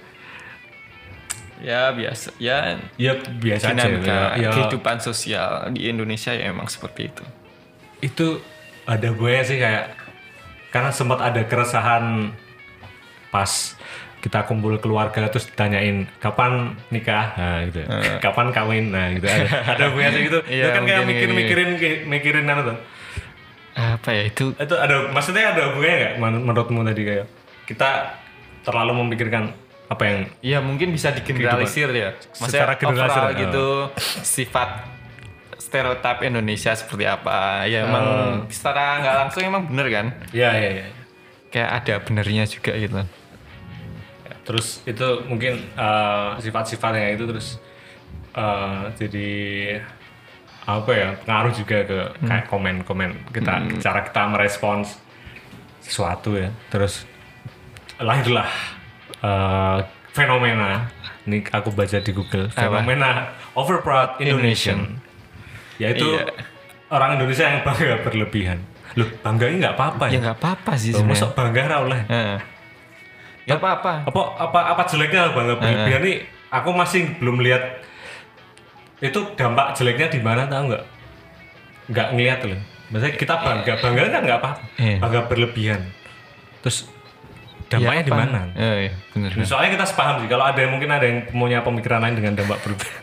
Ya 1.59 1.91
biasa, 1.91 2.31
ya 2.39 2.79
ya 2.95 3.19
biasa 3.19 3.75
aja. 3.75 3.83
dinamika 3.85 4.39
ya, 4.39 4.47
ya. 4.47 4.49
kehidupan 4.55 4.97
sosial 5.03 5.67
di 5.75 5.91
Indonesia 5.91 6.31
ya 6.31 6.49
emang 6.55 6.71
seperti 6.71 7.11
itu. 7.11 7.23
Itu 8.01 8.41
ada 8.83 9.09
gue 9.09 9.33
sih 9.41 9.57
kayak 9.57 9.93
karena 10.69 10.89
sempat 10.89 11.19
ada 11.21 11.41
keresahan 11.43 12.33
pas 13.29 13.77
kita 14.17 14.45
kumpul 14.45 14.77
keluarga 14.77 15.25
terus 15.27 15.45
ditanyain 15.45 16.05
kapan 16.17 16.77
nikah? 16.87 17.33
Nah 17.33 17.57
gitu. 17.65 17.81
Kapan 18.25 18.47
kawin? 18.51 18.85
Nah 18.89 19.09
gitu. 19.11 19.25
Ada 19.25 19.47
ada 19.71 19.85
gue 19.89 20.03
sih 20.07 20.21
gitu. 20.27 20.39
Iya, 20.51 20.63
itu 20.63 20.69
kan 20.71 20.83
kayak 20.83 21.05
mikir 21.05 21.29
mikirin 21.31 21.69
mikirin 22.05 22.45
anu 22.45 22.61
tuh 22.67 22.77
Apa 23.71 24.09
ya 24.11 24.23
itu? 24.27 24.51
itu 24.53 24.75
ada 24.75 25.09
maksudnya 25.09 25.55
ada 25.55 25.71
hubungannya 25.71 25.95
nggak 25.97 26.13
men- 26.19 26.43
menurutmu 26.43 26.83
tadi 26.83 27.01
kayak 27.01 27.25
kita 27.65 28.19
terlalu 28.61 28.91
memikirkan 28.99 29.55
apa 29.87 30.03
yang 30.05 30.19
Ya 30.39 30.59
mungkin 30.59 30.91
bisa 30.91 31.09
digeneralisir 31.09 31.89
ya. 31.89 32.13
Secara 32.29 32.75
Maksudnya 32.75 32.77
generalisir, 32.77 33.15
overall 33.15 33.31
ya. 33.31 33.39
gitu 33.41 33.67
sifat 34.21 34.69
stereotip 35.71 36.19
Indonesia 36.27 36.75
seperti 36.75 37.07
apa? 37.07 37.63
Ya 37.63 37.87
emang 37.87 38.05
secara 38.51 38.99
nggak 38.99 39.15
langsung 39.23 39.41
emang 39.47 39.63
bener 39.71 39.87
kan? 39.87 40.05
ya 40.35 40.51
ya 40.51 40.83
ya 40.83 40.87
Kayak 41.47 41.71
ada 41.79 41.93
benernya 42.03 42.43
juga 42.43 42.75
gitu. 42.75 42.99
terus 44.41 44.81
itu 44.83 45.07
mungkin 45.29 45.63
eh, 45.63 46.29
sifat-sifatnya 46.41 47.15
itu 47.15 47.23
terus 47.23 47.47
eh, 48.33 48.83
jadi 48.99 49.29
apa 50.67 50.91
ya 50.91 51.09
pengaruh 51.23 51.53
juga 51.55 51.77
ke 51.87 51.99
kayak 52.21 52.45
komen-komen 52.49 53.31
kita 53.31 53.53
cara 53.79 53.99
kita 54.03 54.21
merespons 54.27 54.99
sesuatu 55.79 56.35
ya. 56.35 56.51
Terus 56.67 57.05
lahirlah 58.01 58.49
eh, 59.23 59.79
fenomena 60.11 60.89
ini 61.29 61.45
aku 61.47 61.69
baca 61.71 62.01
di 62.01 62.11
Google 62.11 62.49
fenomena 62.49 63.31
overproud 63.53 64.17
Indonesian 64.19 64.97
yaitu 65.81 66.05
Iya. 66.05 66.29
orang 66.87 67.17
Indonesia 67.17 67.43
yang 67.43 67.61
bangga 67.61 67.95
berlebihan. 68.01 68.59
Loh 68.93 69.07
bangganya 69.19 69.57
nggak 69.61 69.75
apa-apa 69.75 70.03
Ya? 70.05 70.11
Ya, 70.11 70.19
nggak 70.21 70.37
apa-apa 70.37 70.71
sih 70.75 70.91
Loh, 70.91 71.01
sebenarnya. 71.01 71.23
masa 71.23 71.33
bangga 71.33 71.61
ra 71.63 71.77
oleh? 71.81 72.01
Heeh. 72.05 72.39
Nggak 73.41 73.57
apa-apa. 73.57 73.93
apa 74.05 74.21
apa 74.37 74.59
apa 74.69 74.81
jeleknya 74.85 75.21
bangga 75.31 75.55
berlebihan 75.57 76.01
nih 76.01 76.15
aku 76.49 76.69
masih 76.71 77.01
belum 77.17 77.39
lihat 77.39 77.63
itu 79.01 79.19
dampak 79.33 79.73
jeleknya 79.73 80.07
di 80.07 80.19
mana 80.19 80.45
tahu 80.45 80.69
nggak? 80.69 80.83
Nggak 81.89 82.07
ngeliat 82.13 82.39
loh. 82.45 82.61
Maksudnya 82.91 83.13
kita 83.15 83.33
bangga 83.39 83.73
bangga 83.77 84.01
kan 84.05 84.21
nggak 84.21 84.39
apa 84.39 84.51
Iya. 84.77 84.97
bangga 84.99 85.21
berlebihan. 85.25 85.81
Terus 86.61 86.85
dampaknya 87.65 88.03
Ya, 88.03 88.05
di 88.05 88.11
mana? 88.13 88.39
Iya, 88.51 88.73
iya, 88.77 88.93
bener. 89.09 89.31
soalnya 89.41 89.71
kita 89.73 89.85
sepaham 89.87 90.19
sih. 90.19 90.27
Kalau 90.27 90.43
ada 90.43 90.59
yang 90.59 90.75
mungkin 90.75 90.91
ada 90.91 91.07
yang 91.07 91.23
punya 91.25 91.63
pemikiran 91.63 92.03
lain 92.03 92.13
dengan 92.13 92.35
dampak 92.35 92.59
berlebihan 92.61 93.01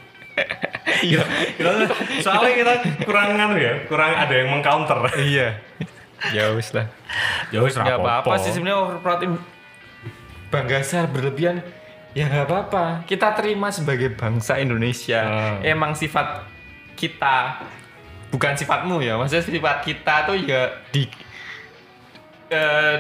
Iya, 0.98 1.22
kita- 1.54 1.94
soalnya 2.20 2.52
kita 2.54 2.72
kurang 3.06 3.38
anu 3.38 3.54
ya 3.54 3.86
kurang 3.86 4.12
ada 4.12 4.34
yang 4.34 4.48
mengcounter 4.50 4.98
Iya. 5.14 5.58
Ya 6.34 6.50
wis 6.50 6.74
lah. 6.74 6.90
ya 7.54 7.62
wis 7.62 7.78
Nggak 7.78 7.98
apa-apa 8.02 8.34
sih 8.42 8.50
sebenarnya 8.50 8.78
overproud 8.82 9.38
bangga 10.50 10.80
berlebihan. 11.06 11.62
Ya 12.16 12.26
nggak 12.26 12.50
apa-apa. 12.50 12.84
Kita 13.06 13.36
terima 13.38 13.70
sebagai 13.70 14.10
bangsa 14.16 14.58
Indonesia. 14.58 15.20
Ah. 15.22 15.56
Emang 15.62 15.94
sifat 15.94 16.42
kita 16.98 17.62
bukan 18.34 18.58
sifatmu 18.58 18.98
ya. 18.98 19.14
Maksudnya 19.14 19.44
sifat 19.46 19.86
kita 19.86 20.26
tuh 20.26 20.34
ya 20.40 20.72
di 20.90 21.06
eh, 22.48 22.96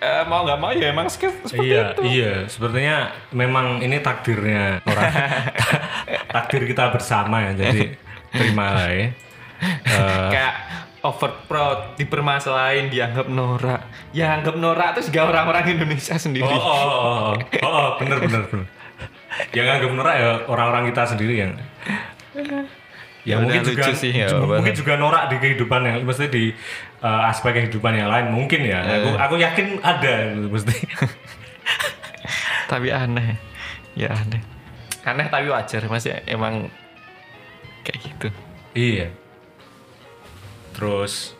eh, 0.00 0.24
mau 0.26 0.42
nggak 0.42 0.58
mau 0.58 0.70
ya 0.72 0.90
emang 0.90 1.06
seperti 1.06 1.54
seperti 1.54 1.68
iya, 1.68 1.84
itu. 1.92 2.02
iya. 2.08 2.32
Sepertinya 2.48 2.96
memang 3.30 3.84
ini 3.84 4.00
takdirnya 4.00 4.80
orang. 4.84 5.12
takdir 6.34 6.62
kita 6.66 6.90
bersama 6.90 7.44
ya. 7.46 7.52
Jadi 7.56 7.94
terimalah 8.32 8.88
ya. 8.90 9.06
Eh, 9.60 10.28
Kayak 10.32 10.54
overproud 11.00 11.96
dipermasalahin 11.96 12.92
dianggap 12.92 13.28
norak. 13.28 13.80
Ya 14.12 14.36
anggap 14.36 14.56
norak 14.56 15.00
tuh 15.00 15.08
juga 15.08 15.32
orang-orang 15.32 15.76
Indonesia 15.76 16.16
sendiri. 16.16 16.44
oh, 16.44 16.56
oh, 16.56 16.60
oh, 16.60 16.96
oh, 16.96 17.34
oh, 17.36 17.68
oh, 17.68 17.88
bener, 17.96 18.20
bener, 18.20 18.42
bener. 18.48 18.68
yang 19.56 19.66
anggap 19.78 19.90
norak 19.94 20.14
ya 20.18 20.30
orang-orang 20.50 20.90
kita 20.90 21.02
sendiri 21.06 21.34
yang 21.38 21.52
ya, 23.24 23.36
Ya 23.36 23.42
mungkin 23.42 23.62
juga 23.64 23.92
sih, 23.92 24.12
ya, 24.12 24.32
mungkin 24.40 24.74
juga 24.76 24.96
norak 24.96 25.28
di 25.28 25.36
kehidupan 25.36 25.80
yang 25.84 25.96
mesti 26.04 26.26
di 26.32 26.52
uh, 27.04 27.28
aspek 27.28 27.56
kehidupan 27.56 27.92
yang 27.96 28.08
lain 28.08 28.32
mungkin 28.32 28.64
ya. 28.64 28.80
Eh. 28.84 28.96
aku 28.96 29.10
aku 29.16 29.34
yakin 29.40 29.66
ada 29.80 30.36
mesti. 30.48 30.76
Tapi 32.70 32.88
aneh 32.94 33.36
ya 33.98 34.14
aneh. 34.14 34.42
Aneh 35.02 35.26
tapi 35.32 35.48
wajar 35.50 35.82
masih 35.90 36.22
emang 36.28 36.70
kayak 37.82 37.98
gitu. 38.04 38.28
Iya. 38.76 39.08
Terus 40.76 41.34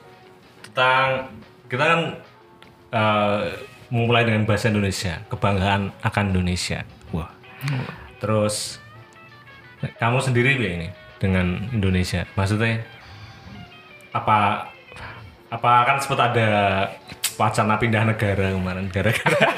tentang 0.65 1.31
kita 1.71 1.85
kan 1.87 2.01
uh, 2.91 3.41
mulai 3.95 4.27
dengan 4.27 4.43
bahasa 4.49 4.73
Indonesia 4.73 5.23
kebanggaan 5.31 5.95
akan 6.03 6.25
Indonesia. 6.35 6.83
Wah. 7.15 7.31
Terus 8.19 8.83
kamu 10.03 10.19
sendiri 10.21 10.57
ya 10.59 10.71
ini 10.77 10.89
dengan 11.21 11.69
Indonesia? 11.71 12.25
Maksudnya 12.35 12.81
apa 14.11 14.67
apa 15.53 15.71
kan 15.87 15.97
sempat 16.03 16.35
ada 16.35 16.51
wacana 17.37 17.77
pindah 17.77 18.09
negara 18.09 18.51
kemarin? 18.57 18.89
Gara-gara 18.89 19.39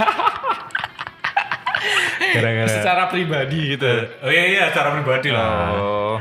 gara-gara 2.35 2.69
secara 2.69 3.02
pribadi 3.09 3.78
gitu. 3.78 3.92
Oh 4.21 4.28
iya 4.28 4.45
iya 4.50 4.64
cara 4.75 4.90
pribadi 4.99 5.31
lah. 5.31 5.49
Oh. 5.78 6.16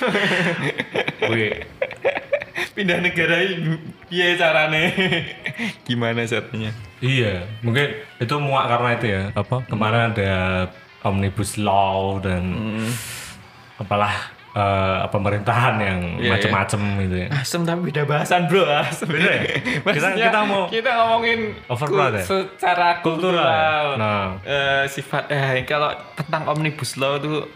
Wih, 1.30 1.62
pindah 2.74 2.98
negara 3.04 3.44
ini 3.44 3.76
iya 4.10 4.34
carane? 4.34 4.90
Gimana 5.84 6.24
caranya 6.24 6.72
Iya, 7.00 7.48
mungkin 7.64 7.96
itu 8.20 8.34
muak 8.36 8.68
karena 8.68 8.88
itu 8.96 9.06
ya. 9.08 9.22
Apa? 9.32 9.64
Kemarin 9.68 10.12
ada 10.12 10.32
omnibus 11.00 11.56
law 11.56 12.20
dan 12.20 12.52
apalah 13.80 14.12
eh, 14.52 15.00
pemerintahan 15.06 15.74
yang 15.78 15.98
Iya, 16.18 16.30
macam-macam 16.32 16.80
gitu 17.00 17.16
ya. 17.16 17.28
asem 17.32 17.60
tapi 17.62 17.80
beda 17.86 18.02
bahasan 18.02 18.40
bro 18.44 18.66
asem 18.66 19.06
Beda 19.06 19.30
ya? 19.30 19.42
Kita- 19.56 19.82
Maksudnya, 19.84 20.26
kita 20.26 20.40
mau- 20.42 20.66
kita 20.68 20.90
ngomongin 20.92 21.40
Overblood 21.66 22.10
kul- 22.10 22.16
ya? 22.16 22.24
secara 22.24 22.88
Kultural 22.98 23.46
kultural, 23.46 23.84
ya? 23.86 23.96
Nah. 23.96 24.26
Eh, 24.42 24.84
sifat 24.86 25.24
eh 25.28 25.62
kalau 25.64 25.88
tentang 26.14 26.42
omnibus 26.46 26.94
law 26.94 27.16
tuh 27.16 27.46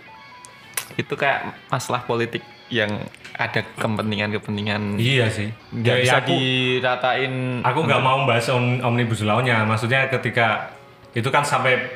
itu 0.94 1.10
kayak 1.12 1.42
masalah 1.66 2.02
politik 2.02 2.40
yang 2.68 2.90
ada 3.34 3.66
kepentingan-kepentingan 3.74 4.94
Iya 4.94 5.26
sih. 5.26 5.50
nggak 5.72 5.96
Ya, 5.96 6.00
bisa 6.00 6.12
ya 6.12 6.20
aku, 6.20 6.32
diratain 6.32 7.34
aku 7.60 7.78
nggak 7.82 7.98
mau 8.00 8.22
bahas 8.22 8.46
om, 8.48 8.78
omnibus 8.80 9.20
law-nya. 9.20 9.64
Maksudnya 9.64 10.06
ketika 10.08 10.70
itu 11.10 11.26
kan 11.28 11.42
sampai 11.42 11.90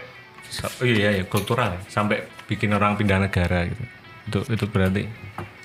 sa- 0.44 0.66
oh 0.72 0.82
iya 0.82 1.12
ya 1.12 1.24
kultural 1.24 1.70
ya. 1.70 1.80
sampai 1.86 2.18
bikin 2.44 2.72
orang 2.72 2.94
pindah 2.94 3.20
negara 3.20 3.62
gitu. 3.64 3.84
Itu 4.28 4.38
itu 4.46 4.64
berarti. 4.68 5.02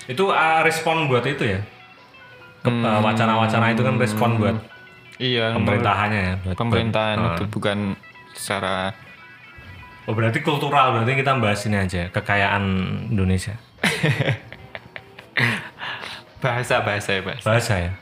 Itu 0.08 0.28
ah, 0.28 0.60
respon 0.60 1.06
buat 1.06 1.22
itu 1.24 1.44
ya. 1.44 1.60
Ah, 2.64 2.98
Wacana-wacana 2.98 3.70
itu 3.70 3.84
kan 3.84 3.94
respon 3.94 4.40
buat 4.40 4.56
iya 5.20 5.52
pemerintahannya 5.52 6.18
ya. 6.18 6.34
buat- 6.42 6.56
pemerintahan 6.56 7.16
buat- 7.20 7.36
itu 7.36 7.44
bukan 7.52 7.78
secara 8.32 8.90
Oh 10.04 10.12
berarti 10.12 10.40
kultural 10.40 10.92
berarti 10.92 11.16
kita 11.16 11.32
bahas 11.38 11.64
ini 11.64 11.76
aja 11.78 12.08
kekayaan 12.08 12.64
Indonesia. 13.08 13.56
Bahasa 16.40 16.84
bahasa 16.84 17.10
ya 17.16 17.20
bahasa 17.24 17.42
bahasa 17.42 17.74
ya? 17.80 17.92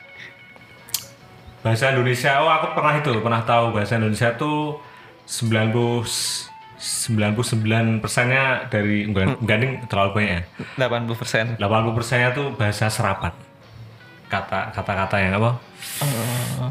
Bahasa 1.63 1.85
Indonesia 1.95 2.31
oh 2.43 2.51
aku 2.51 2.75
pernah 2.75 2.95
itu 2.99 3.11
pernah 3.19 3.43
tahu 3.43 3.71
bahasa 3.71 3.95
Indonesia 3.95 4.35
tuh 4.35 4.83
90 5.25 6.52
99 6.83 8.03
persennya 8.03 8.67
dari 8.67 9.07
enggak, 9.07 9.39
enggak 9.39 9.59
ding, 9.63 9.73
terlalu 9.87 10.11
banyak 10.19 10.31
ya? 10.35 10.43
80 10.91 11.15
persen. 11.15 11.45
80 11.55 11.95
persennya 11.95 12.29
tuh 12.35 12.51
bahasa 12.59 12.91
serapan 12.91 13.31
kata 14.33 14.73
kata-kata 14.73 15.17
yang 15.21 15.33
apa? 15.37 15.51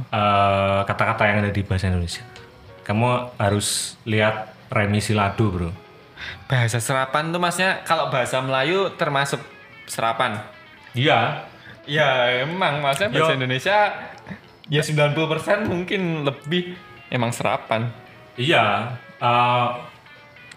Eh, 0.10 0.80
kata-kata 0.90 1.24
yang 1.30 1.38
ada 1.46 1.52
di 1.54 1.62
bahasa 1.62 1.94
Indonesia. 1.94 2.26
Kamu 2.82 3.38
harus 3.38 4.02
lihat 4.10 4.58
remisi 4.74 5.14
lado 5.14 5.46
bro. 5.54 5.70
Bahasa 6.50 6.82
serapan 6.82 7.30
tuh 7.30 7.38
maksudnya 7.38 7.86
kalau 7.86 8.10
bahasa 8.10 8.42
Melayu 8.42 8.90
termasuk 8.98 9.38
serapan? 9.86 10.42
Iya. 10.98 11.46
Ya 11.86 12.42
emang 12.42 12.82
maksudnya 12.82 13.14
bahasa 13.14 13.38
Yo. 13.38 13.38
Indonesia 13.38 13.78
ya 14.66 14.82
90 14.82 15.14
persen 15.30 15.58
mungkin 15.70 16.26
lebih 16.26 16.74
emang 17.14 17.30
serapan. 17.30 17.94
Iya. 18.42 18.98
Eh, 19.22 19.70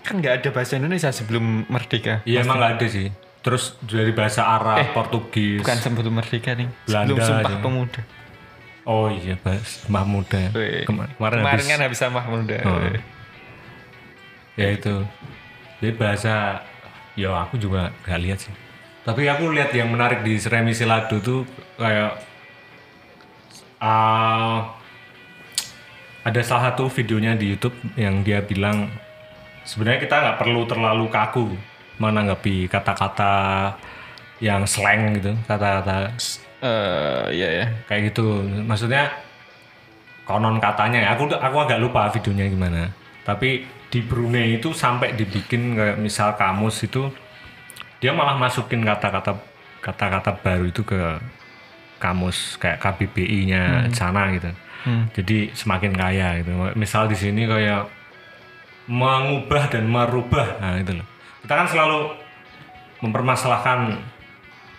kan 0.05 0.21
nggak 0.21 0.45
ada 0.45 0.49
bahasa 0.53 0.77
Indonesia 0.77 1.09
sebelum 1.11 1.65
merdeka 1.67 2.21
Iya 2.29 2.45
emang 2.45 2.61
nggak 2.61 2.73
ada 2.77 2.87
sih. 2.87 3.09
Terus 3.45 3.77
dari 3.85 4.13
bahasa 4.13 4.45
Arab, 4.45 4.85
Portugis. 4.97 5.61
bukan 5.61 5.79
sebelum 5.81 6.13
merdeka 6.17 6.57
nih 6.57 6.69
Belanda 6.89 7.09
sebelum 7.13 7.19
sumpah 7.25 7.53
aja. 7.53 7.61
pemuda 7.65 8.03
Oh 8.85 9.09
iya, 9.09 9.41
bahas 9.41 9.81
Mbah 9.89 10.05
Muda. 10.05 10.53
Kemarin, 10.85 11.17
kemarin 11.17 11.41
habis. 11.41 11.69
kan 11.73 11.79
habis 11.81 11.99
sama 11.99 12.21
pemuda 12.21 12.57
Oh. 12.69 12.85
Ya 14.61 14.69
itu. 14.77 15.09
Jadi 15.81 15.93
bahasa, 15.97 16.61
ya 17.17 17.33
aku 17.33 17.57
juga 17.57 17.97
nggak 18.05 18.21
lihat 18.21 18.39
sih. 18.45 18.53
Tapi 19.09 19.25
aku 19.29 19.53
lihat 19.57 19.73
yang 19.73 19.89
menarik 19.89 20.21
di 20.21 20.37
Remisi 20.37 20.85
Lado 20.85 21.17
tuh 21.21 21.49
kayak 21.81 22.13
ah, 23.81 24.77
ada 26.25 26.41
salah 26.45 26.73
satu 26.73 26.89
videonya 26.93 27.37
di 27.37 27.57
YouTube 27.57 27.77
yang 27.97 28.21
dia 28.21 28.41
bilang 28.45 28.89
sebenarnya 29.65 30.01
kita 30.01 30.17
nggak 30.21 30.39
perlu 30.41 30.63
terlalu 30.69 31.07
kaku 31.09 31.47
menanggapi 31.99 32.69
kata-kata 32.69 33.33
yang 34.43 34.67
slang 34.67 35.17
gitu, 35.19 35.33
kata-kata 35.47 36.13
Eh, 36.65 37.25
iya 37.37 37.49
ya 37.61 37.67
kayak 37.85 38.09
gitu. 38.09 38.41
Maksudnya 38.65 39.13
konon 40.25 40.57
katanya 40.57 41.05
ya. 41.05 41.09
Aku 41.13 41.29
aku 41.29 41.57
agak 41.61 41.77
lupa 41.77 42.09
videonya 42.09 42.49
gimana. 42.49 42.89
Tapi 43.21 43.69
di 43.93 44.01
Brunei 44.01 44.57
itu 44.57 44.73
sampai 44.73 45.13
dibikin 45.13 45.77
kayak 45.77 46.01
misal 46.01 46.33
kamus 46.41 46.81
itu 46.89 47.13
dia 48.01 48.17
malah 48.17 48.41
masukin 48.41 48.81
kata-kata 48.81 49.37
kata-kata 49.85 50.41
baru 50.41 50.65
itu 50.73 50.81
ke 50.81 51.21
kamus 52.01 52.57
kayak 52.57 52.81
KBBI-nya 52.81 53.93
sana 53.93 54.33
gitu. 54.33 54.51
Hmm. 54.85 55.09
jadi 55.17 55.49
semakin 55.57 55.93
kaya 55.97 56.45
gitu. 56.45 56.53
Misal 56.77 57.09
di 57.09 57.17
sini 57.17 57.49
kayak 57.49 57.89
mengubah 58.87 59.69
dan 59.69 59.85
merubah. 59.87 60.61
Nah 60.61 60.77
itu 60.77 60.93
loh. 60.95 61.07
Kita 61.41 61.55
kan 61.55 61.67
selalu 61.67 61.99
mempermasalahkan 63.01 64.01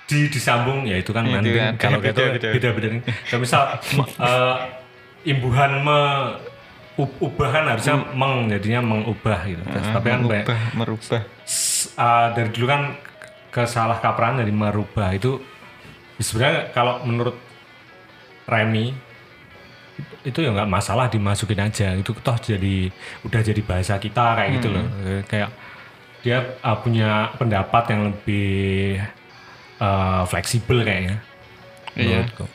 di 0.06 0.30
disambung 0.30 0.86
ya 0.86 0.98
itu 0.98 1.10
kan 1.10 1.26
Itu 1.26 1.34
mending 1.34 1.56
kan, 1.58 1.74
kalau 1.78 1.98
beda, 1.98 2.14
gitu 2.14 2.22
beda. 2.38 2.50
beda-beda 2.54 2.88
nih 2.94 3.02
Kayak 3.26 3.42
misal 3.42 3.62
eh, 4.22 4.56
imbuhan 5.26 5.82
me 5.82 6.00
ubahan 6.96 7.66
harusnya 7.68 7.98
meng 8.14 8.48
jadinya 8.48 8.80
mengubah 8.80 9.40
gitu. 9.44 9.60
Terus, 9.68 9.88
tapi 9.92 10.08
kan 10.08 10.22
merubah 10.24 10.60
merubah. 10.74 11.22
s- 11.44 11.92
uh, 12.00 12.32
dari 12.32 12.50
dulu 12.56 12.66
kan 12.66 12.96
kesalah 13.52 14.00
kapraan 14.00 14.40
dari 14.40 14.54
merubah. 14.54 15.12
Itu 15.12 15.44
sebenarnya 16.16 16.72
kalau 16.72 17.04
menurut 17.04 17.36
Remy 18.48 18.96
itu- 20.24 20.42
ya 20.44 20.52
nggak 20.52 20.70
masalah 20.70 21.08
dimasukin 21.08 21.60
aja. 21.60 21.94
Itu 21.96 22.12
toh 22.20 22.36
jadi 22.36 22.90
udah 23.24 23.42
jadi 23.42 23.62
bahasa 23.64 23.96
kita 23.96 24.36
kayak 24.36 24.50
gitu 24.60 24.68
loh. 24.72 24.86
Eh, 25.04 25.22
kayak 25.26 25.50
dia 26.26 26.42
uh, 26.66 26.78
punya 26.82 27.30
pendapat 27.38 27.84
yang 27.94 28.02
lebih 28.10 28.98
uh, 29.78 30.26
fleksibel 30.26 30.82
kayaknya. 30.82 31.22
Iya. 31.96 32.26
menurutku. 32.28 32.46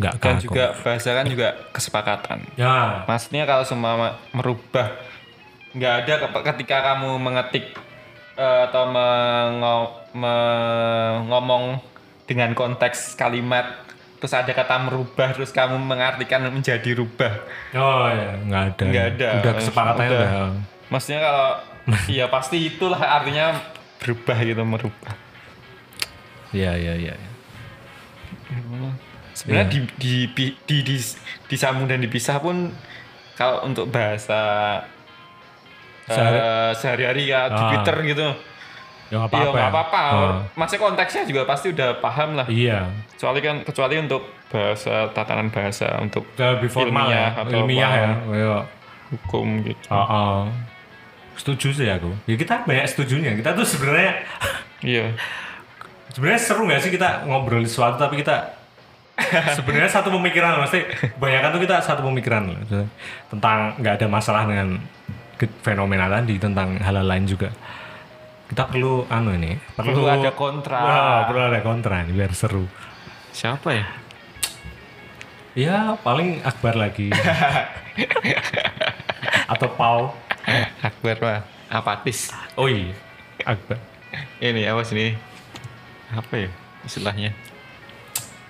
Nggak 0.00 0.14
dan 0.16 0.36
kaku. 0.36 0.44
juga 0.48 0.64
bahasa 0.80 1.08
kan 1.12 1.26
juga 1.28 1.48
kesepakatan. 1.72 2.38
Ya. 2.56 3.04
Maksudnya 3.04 3.44
kalau 3.44 3.64
semua 3.64 4.16
merubah 4.32 4.96
nggak 5.70 5.94
ada 6.04 6.14
ke- 6.26 6.44
ketika 6.54 6.76
kamu 6.92 7.20
mengetik 7.20 7.72
eh, 8.34 8.60
atau 8.64 8.88
mengo- 8.88 9.92
me- 10.16 11.20
ngomong 11.28 11.78
dengan 12.24 12.54
konteks 12.54 13.12
kalimat 13.14 13.66
terus 14.20 14.30
ada 14.30 14.52
kata 14.52 14.76
merubah 14.82 15.32
terus 15.32 15.48
kamu 15.48 15.80
mengartikan 15.80 16.44
menjadi 16.46 16.92
rubah. 16.92 17.40
oh 17.72 18.04
ya 18.06 18.36
nggak 18.38 18.62
ada 18.70 18.82
Nggak 18.84 19.06
ada. 19.10 19.28
udah 19.34 19.52
kesepakatannya 19.56 20.10
Udah. 20.10 20.20
udah, 20.20 20.50
Maksudnya 20.86 21.20
kalau 21.20 21.48
iya 22.12 22.26
pasti 22.26 22.56
itulah 22.66 23.00
artinya 23.00 23.56
berubah 23.96 24.38
gitu 24.38 24.62
merubah. 24.62 25.14
ya 26.52 26.72
ya 26.72 26.94
ya 26.94 27.14
ya. 27.14 27.28
Sebenarnya 29.32 29.66
Iya. 29.66 29.72
di, 29.72 29.78
di, 29.96 30.14
di, 30.28 30.46
di, 30.66 30.76
di, 30.84 30.96
disambung 31.46 31.86
dan 31.86 31.98
dipisah 31.98 32.36
pun 32.38 32.74
kalau 33.32 33.64
untuk 33.64 33.88
bahasa 33.88 34.40
eh, 36.04 36.12
Sehari- 36.12 36.74
sehari-hari 36.76 37.22
ya 37.26 37.48
di 37.48 37.56
Ah. 37.56 37.68
Twitter 37.72 37.96
gitu. 38.04 38.26
Ya 39.10 39.16
nggak 39.18 39.28
Iya 39.28 39.42
apa-apa 39.42 39.58
ya. 39.58 39.68
apa-apa. 39.68 40.02
Oh. 40.14 40.34
Maksudnya 40.54 40.80
konteksnya 40.80 41.22
juga 41.26 41.42
pasti 41.42 41.66
udah 41.70 41.98
paham 41.98 42.38
lah. 42.38 42.46
iya 42.46 42.86
Kecuali 43.12 43.38
kan 43.38 43.56
kecuali 43.62 43.94
untuk 43.98 44.22
bahasa 44.46 45.10
tatanan 45.10 45.50
bahasa 45.50 45.98
untuk 45.98 46.24
lebih 46.34 46.70
formal 46.70 47.06
Ilmiah 47.06 47.18
ya 47.18 47.26
atau 47.36 47.50
ilmiah 47.52 47.92
ya 47.92 48.10
kayak 48.22 48.62
hukum 49.10 49.46
gitu. 49.66 49.86
oh, 49.90 49.98
oh. 50.00 50.38
setuju 51.34 51.68
sih 51.74 51.88
aku. 51.90 52.10
Ya 52.24 52.34
kita 52.34 52.62
banyak 52.62 52.86
setujunya. 52.86 53.34
Kita 53.34 53.50
tuh 53.52 53.66
sebenarnya 53.66 54.22
Iya. 54.86 55.12
sebenarnya 56.10 56.40
seru 56.40 56.66
nggak 56.66 56.80
sih 56.80 56.90
kita 56.90 57.26
ngobrol 57.26 57.62
sesuatu 57.62 57.98
tapi 57.98 58.18
kita 58.18 58.56
sebenarnya 59.58 59.90
satu 59.90 60.08
pemikiran. 60.10 60.58
Maksudnya 60.58 60.86
kebanyakan 61.14 61.48
tuh 61.50 61.60
kita 61.66 61.76
satu 61.82 62.00
pemikiran 62.06 62.42
loh. 62.48 62.86
Tentang 63.28 63.74
nggak 63.76 63.94
ada 64.00 64.06
masalah 64.06 64.46
dengan 64.46 64.78
fenomena 65.60 66.08
tadi 66.08 66.36
tentang 66.36 66.76
hal-hal 66.80 67.04
lain 67.04 67.24
juga. 67.24 67.48
Kita 68.50 68.66
perlu 68.66 69.06
anu 69.06 69.30
ini 69.30 69.54
Perlu 69.78 70.10
ada 70.10 70.34
kontra. 70.34 70.82
Wah, 70.82 71.18
perlu 71.30 71.42
ada 71.54 71.62
kontra 71.62 72.02
nih 72.02 72.18
biar 72.18 72.34
seru. 72.34 72.66
Siapa 73.30 73.70
ya? 73.70 73.86
Ya 75.54 75.94
paling 76.02 76.42
Akbar 76.42 76.74
lagi 76.74 77.10
atau 79.52 79.68
Pau. 79.74 80.00
Akbar 80.82 81.16
mah 81.22 81.40
apatis. 81.70 82.30
Oh 82.54 82.66
iya 82.66 82.94
Akbar. 83.46 83.78
Ini 84.42 84.66
apa 84.66 84.82
sini? 84.82 85.14
Apa 86.10 86.46
ya 86.46 86.50
istilahnya? 86.82 87.30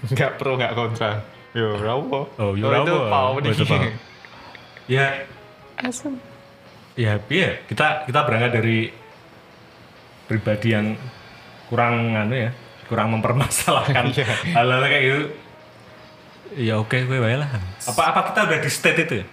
Enggak 0.05 0.41
pro 0.41 0.57
enggak 0.57 0.73
kontra. 0.73 1.21
Yo, 1.51 1.75
rawo. 1.77 2.31
Oh, 2.39 2.55
yo, 2.55 2.71
itu 2.71 2.89
rawo. 2.89 3.11
pau 3.11 3.31
Oh, 3.37 3.41
nih. 3.43 3.53
itu 3.53 3.65
pau. 3.67 3.81
Ya 4.91 5.23
Asem. 5.79 6.19
ya 6.99 7.15
iya 7.31 7.63
kita 7.71 8.11
kita 8.11 8.27
berangkat 8.27 8.59
dari 8.59 8.91
pribadi 10.31 10.71
yang 10.71 10.95
kurang 11.67 12.15
anu 12.15 12.39
ya 12.39 12.51
kurang 12.87 13.11
mempermasalahkan 13.15 14.11
Iya. 14.15 14.27
hal-hal 14.55 14.83
kayak 14.83 15.03
gitu. 15.03 15.23
Ya 16.59 16.75
oke 16.79 16.95
gue 16.97 17.19
wae 17.19 17.35
lah. 17.35 17.51
Apa 17.87 18.11
apa 18.11 18.21
kita 18.31 18.47
udah 18.47 18.59
di 18.59 18.71
state 18.71 18.99
itu 19.07 19.15
ya? 19.23 19.27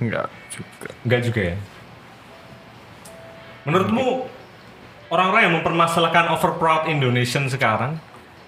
Enggak 0.00 0.26
juga. 0.48 0.88
enggak 1.04 1.20
juga 1.24 1.40
ya? 1.44 1.56
Menurutmu 3.64 4.06
orang-orang 5.08 5.42
yang 5.48 5.54
mempermasalahkan 5.60 6.32
overproud 6.32 6.88
Indonesian 6.88 7.48
sekarang 7.48 8.00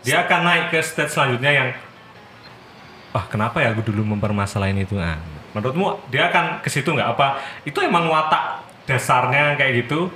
dia 0.02 0.24
akan 0.26 0.40
naik 0.42 0.64
ke 0.72 0.80
state 0.80 1.12
selanjutnya 1.12 1.52
yang 1.52 1.68
wah 3.12 3.24
kenapa 3.28 3.60
ya 3.60 3.70
aku 3.76 3.84
dulu 3.84 4.16
mempermasalahin 4.16 4.80
itu 4.80 4.96
nah 4.96 5.20
menurutmu 5.52 6.00
dia 6.08 6.32
akan 6.32 6.60
ke 6.64 6.68
situ 6.68 6.92
nggak? 6.92 7.08
Apa 7.12 7.40
itu 7.64 7.76
emang 7.80 8.08
watak 8.08 8.64
dasarnya 8.84 9.54
kayak 9.56 9.84
gitu 9.86 10.08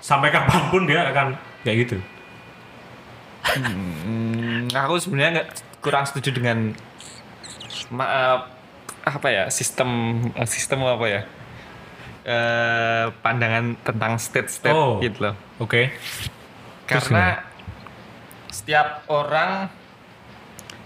sampai 0.00 0.28
kapan 0.28 0.62
pun 0.68 0.82
dia 0.84 1.04
akan 1.06 1.36
kayak 1.62 1.78
gitu 1.84 1.96
Hmm, 3.42 4.68
aku 4.68 4.94
sebenarnya 4.96 5.30
nggak 5.34 5.48
kurang 5.80 6.04
setuju 6.04 6.30
dengan 6.30 6.76
ma- 7.88 8.06
eh, 8.06 8.38
apa 9.02 9.28
ya 9.28 9.44
sistem 9.48 9.88
eh, 10.30 10.44
sistem 10.46 10.84
apa 10.84 11.06
ya 11.08 11.22
eh 12.22 13.04
pandangan 13.16 13.80
tentang 13.80 14.12
state-state 14.16 14.70
Oh. 14.70 15.00
gitu 15.00 15.24
loh. 15.24 15.34
oke 15.58 15.88
Terus 16.84 17.06
Karena 17.06 17.40
setiap 18.50 18.86
orang 19.06 19.70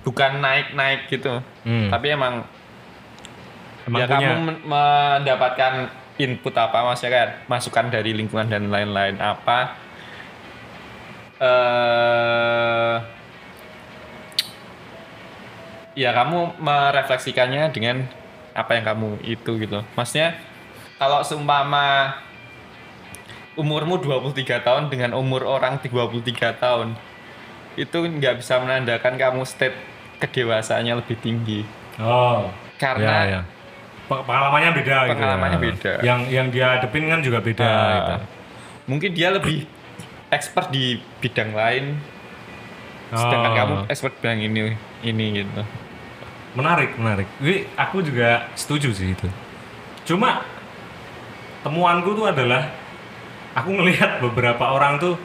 bukan 0.02 0.36
naik-naik 0.38 1.08
gitu, 1.08 1.40
Hmm. 1.64 1.88
tapi 1.88 2.12
emang, 2.12 2.44
emang 3.82 3.98
ya 3.98 4.06
punya 4.06 4.28
kamu 4.30 4.34
men- 4.38 4.62
mendapatkan 4.62 5.72
input 6.18 6.54
apa 6.54 6.86
maksudnya 6.86 7.12
kan 7.12 7.28
masukan 7.50 7.86
dari 7.90 8.14
lingkungan 8.14 8.46
dan 8.46 8.70
lain-lain 8.70 9.18
apa. 9.18 9.74
Eh 11.42 12.96
ya 15.94 16.10
kamu 16.10 16.58
merefleksikannya 16.58 17.70
dengan 17.70 18.06
apa 18.54 18.78
yang 18.78 18.84
kamu 18.86 19.08
itu 19.26 19.50
gitu. 19.58 19.82
Maksudnya 19.94 20.38
kalau 20.98 21.22
seumpama 21.26 22.18
umurmu 23.54 24.02
23 24.02 24.62
tahun 24.62 24.90
dengan 24.90 25.14
umur 25.14 25.46
orang 25.46 25.78
23 25.78 26.58
tahun 26.58 26.98
itu 27.74 27.98
nggak 27.98 28.38
bisa 28.42 28.58
menandakan 28.62 29.18
kamu 29.18 29.42
state 29.46 29.74
kedewasaannya 30.22 30.94
lebih 31.02 31.18
tinggi. 31.18 31.60
Oh. 31.98 32.50
Karena- 32.78 33.26
ya, 33.26 33.34
ya. 33.38 33.53
Pe- 34.14 34.24
pengalamannya 34.24 34.70
beda 34.72 34.96
gitu 35.04 35.18
Pengalamannya 35.18 35.58
ya. 35.58 35.64
beda. 35.66 35.92
yang 36.00 36.20
yang 36.28 36.46
dia 36.48 36.66
hadepin 36.72 37.04
kan 37.06 37.20
juga 37.20 37.38
beda 37.38 37.64
Ah, 37.64 37.90
gitu. 37.92 38.12
mungkin 38.86 39.10
dia 39.10 39.28
lebih 39.28 39.66
expert 40.28 40.68
di 40.68 40.84
bidang 41.18 41.50
lain 41.50 41.84
sedangkan 43.10 43.50
Oh. 43.50 43.56
kamu 43.56 43.74
expert 43.86 44.14
bidang 44.18 44.40
ini 44.40 44.60
ini 45.02 45.26
gitu 45.40 45.62
Menarik, 46.54 46.94
menarik. 46.94 47.26
Jadi 47.42 47.66
aku 47.74 47.98
juga 47.98 48.46
setuju 48.54 48.94
sih 48.94 49.10
itu. 49.10 49.26
Cuma 50.06 50.46
temuanku 51.60 52.14
tuh 52.14 52.30
adalah 52.30 52.70
aku 53.52 53.74
ngelihat 53.74 54.22
beberapa 54.22 54.70
orang 54.70 55.02
tuh 55.02 55.18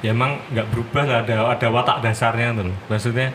ya 0.00 0.12
emang 0.12 0.36
nggak 0.52 0.68
berubah 0.68 1.04
lah, 1.04 1.18
ada 1.24 1.36
ada 1.56 1.66
watak 1.72 2.04
dasarnya 2.04 2.52
tuh. 2.52 2.76
Maksudnya 2.92 3.32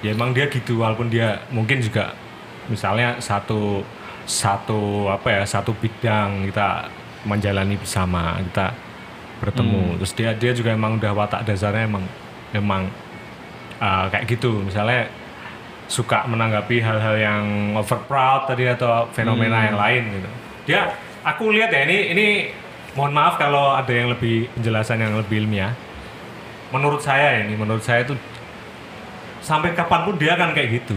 ya 0.00 0.16
emang 0.16 0.32
dia 0.32 0.48
gitu 0.48 0.80
walaupun 0.80 1.12
dia 1.12 1.44
mungkin 1.52 1.80
juga 1.80 2.16
misalnya 2.68 3.20
satu 3.20 3.84
satu 4.24 5.10
apa 5.10 5.40
ya 5.40 5.42
satu 5.42 5.74
bidang 5.76 6.48
kita 6.48 6.88
menjalani 7.26 7.76
bersama 7.76 8.38
kita 8.40 8.72
bertemu. 9.40 9.96
Terus 10.00 10.12
dia 10.14 10.30
dia 10.36 10.52
juga 10.52 10.70
emang 10.76 11.00
udah 11.00 11.12
watak 11.16 11.42
dasarnya 11.48 11.88
emang 11.88 12.04
emang 12.52 12.82
uh, 13.80 14.06
kayak 14.12 14.28
gitu. 14.28 14.60
Misalnya 14.64 15.08
suka 15.90 16.22
menanggapi 16.30 16.78
hal-hal 16.78 17.16
yang 17.18 17.44
over 17.74 17.98
proud 18.06 18.46
tadi 18.46 18.70
atau 18.70 19.10
fenomena 19.10 19.66
yang 19.66 19.76
lain 19.80 20.02
gitu. 20.20 20.30
Dia 20.70 20.94
aku 21.26 21.50
lihat 21.50 21.74
ya 21.74 21.82
ini 21.88 21.98
ini 22.14 22.26
mohon 22.94 23.10
maaf 23.10 23.40
kalau 23.40 23.74
ada 23.74 23.90
yang 23.90 24.12
lebih 24.14 24.46
penjelasan 24.54 25.02
yang 25.02 25.18
lebih 25.18 25.42
ilmiah. 25.42 25.74
Menurut 26.70 27.02
saya 27.02 27.42
ini 27.42 27.58
menurut 27.58 27.82
saya 27.82 28.06
itu 28.06 28.14
sampai 29.40 29.72
kapan 29.72 30.00
pun 30.04 30.14
dia 30.16 30.36
akan 30.36 30.52
kayak 30.52 30.68
gitu 30.80 30.96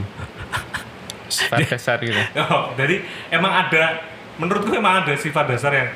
sifat 1.27 1.65
dasar 1.65 1.97
gitu 1.97 2.19
oh, 2.45 2.71
jadi 2.75 3.01
emang 3.29 3.49
ada 3.49 4.03
menurutku 4.37 4.73
emang 4.73 5.01
ada 5.01 5.13
sifat 5.15 5.45
dasar 5.47 5.71
yang 5.73 5.89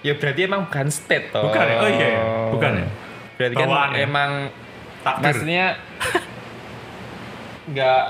ya 0.00 0.14
berarti 0.14 0.40
emang 0.44 0.66
bukan 0.66 0.88
state 0.88 1.30
toh 1.30 1.46
Bukan 1.46 1.64
ya? 1.64 1.76
Oh 1.78 1.88
iya 1.88 2.08
ya? 2.08 2.22
Bukan 2.50 2.72
ya? 2.76 2.86
berarti 3.32 3.54
kan 3.56 3.68
ya? 3.68 3.86
emang 4.02 4.30
takdir 5.02 5.24
maksudnya 5.24 5.66
nggak 7.64 8.02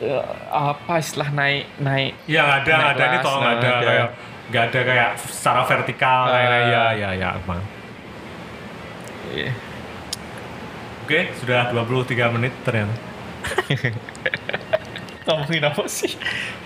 eh, 0.00 0.24
apa 0.48 0.92
istilah 0.96 1.30
naik 1.30 1.64
naik 1.78 2.12
Iya 2.24 2.40
nggak 2.42 2.58
ada, 2.62 2.72
nggak 2.72 2.92
ada 2.92 3.04
ini 3.04 3.18
toh 3.18 3.34
nggak 3.34 3.54
ada 3.54 3.68
ada. 3.68 3.80
kayak 3.82 4.08
nggak 4.52 4.64
ada 4.68 4.80
kayak 4.84 5.10
secara 5.22 5.60
vertikal 5.64 6.18
kayak 6.28 6.48
Ah. 6.50 6.60
ya 6.68 6.84
ya 6.92 7.10
ya 7.16 7.28
apa. 7.32 7.54
Iya. 9.32 9.52
Oke, 11.02 11.32
sudah 11.34 11.72
23 11.72 12.28
menit 12.30 12.52
ternyata. 12.62 12.92
ngomongin 15.22 15.62
apa 15.62 15.82
sih 15.86 16.12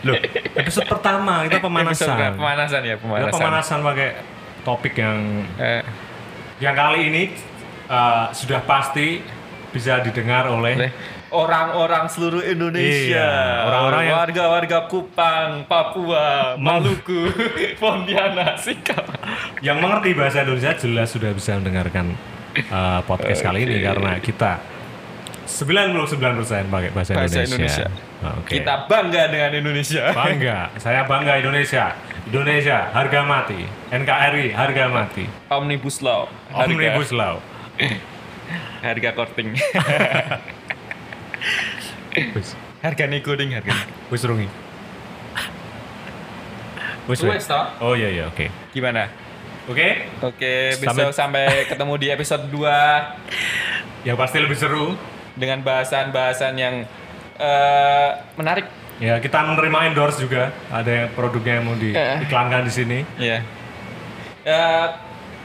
Loh, 0.02 0.16
episode 0.54 0.86
pertama 0.86 1.44
kita 1.44 1.58
Episode 1.58 1.66
pemanasan. 1.66 2.08
berapa? 2.10 2.36
pemanasan 2.36 2.80
ya 2.82 2.94
Kita 2.94 3.02
pemanasan, 3.04 3.32
pemanasan 3.34 3.78
pakai 3.84 4.08
topik 4.62 4.94
yang 4.96 5.18
Eh, 5.54 5.82
yang 6.58 6.72
kali 6.72 7.00
ini 7.06 7.22
uh, 7.86 8.32
sudah 8.32 8.64
pasti 8.64 9.20
bisa 9.68 10.00
didengar 10.00 10.48
oleh 10.48 10.88
orang-orang 11.28 12.08
seluruh 12.08 12.40
Indonesia, 12.40 13.18
Iya, 13.18 13.66
orang-orang 13.66 14.02
yang- 14.08 14.16
warga-warga 14.16 14.78
Kupang, 14.88 15.68
Papua, 15.68 16.56
Maluku, 16.56 17.28
Pontianak, 17.82 18.56
Sikap. 18.56 19.04
yang 19.60 19.76
mengerti 19.76 20.16
bahasa 20.16 20.40
Indonesia 20.40 20.72
jelas 20.72 21.12
sudah 21.12 21.28
bisa 21.30 21.60
mendengarkan 21.60 22.16
uh, 22.66 23.04
podcast 23.04 23.44
kali 23.44 23.68
ini 23.68 23.84
karena 23.84 24.16
kita 24.16 24.64
99% 25.46 26.66
pakai 26.66 26.90
bahasa, 26.90 27.14
Bahasa 27.14 27.46
Indonesia. 27.46 27.86
Indonesia. 27.86 27.86
Oke. 28.42 28.58
Kita 28.58 28.74
bangga 28.90 29.22
dengan 29.30 29.50
Indonesia. 29.54 30.02
Bangga, 30.10 30.58
saya 30.82 31.06
bangga 31.06 31.38
Indonesia. 31.38 31.94
Indonesia 32.26 32.90
harga 32.90 33.22
mati. 33.22 33.62
NKRI 33.94 34.50
harga 34.50 34.84
mati. 34.90 35.24
Omnibus 35.46 36.02
Law. 36.02 36.26
Harga, 36.50 36.66
Omnibus 36.66 37.10
Law. 37.14 37.38
Harga 38.86 39.10
korting. 39.18 39.50
Harga 42.82 43.04
negoding 43.10 43.50
harga. 43.50 43.74
wis 44.14 44.22
rungi. 44.22 44.46
Wis. 47.10 47.22
Oh 47.82 47.94
iya 47.98 48.10
iya, 48.10 48.24
oke. 48.30 48.46
Gimana? 48.70 49.10
Oke, 49.66 50.06
Oke, 50.22 50.78
Sampai- 50.78 51.10
besok 51.10 51.10
sampai 51.10 51.66
ketemu 51.66 51.94
di 51.98 52.06
episode 52.14 52.46
2 52.54 54.06
yang 54.06 54.14
pasti 54.14 54.38
lebih 54.38 54.54
seru. 54.54 54.94
Dengan 55.36 55.62
bahasan-bahasan 55.62 56.56
yang 56.56 56.74
eh, 57.36 58.08
menarik. 58.34 58.66
Ya, 58.96 59.20
kita 59.20 59.44
menerima 59.44 59.92
endorse 59.92 60.24
juga. 60.24 60.48
Ada 60.72 61.04
yang 61.04 61.08
produknya 61.12 61.60
yang 61.60 61.64
mau 61.68 61.76
diiklankan 61.76 62.64
di 62.64 62.72
sini. 62.72 62.98
Ya. 63.20 63.44
Eh, 64.42 64.86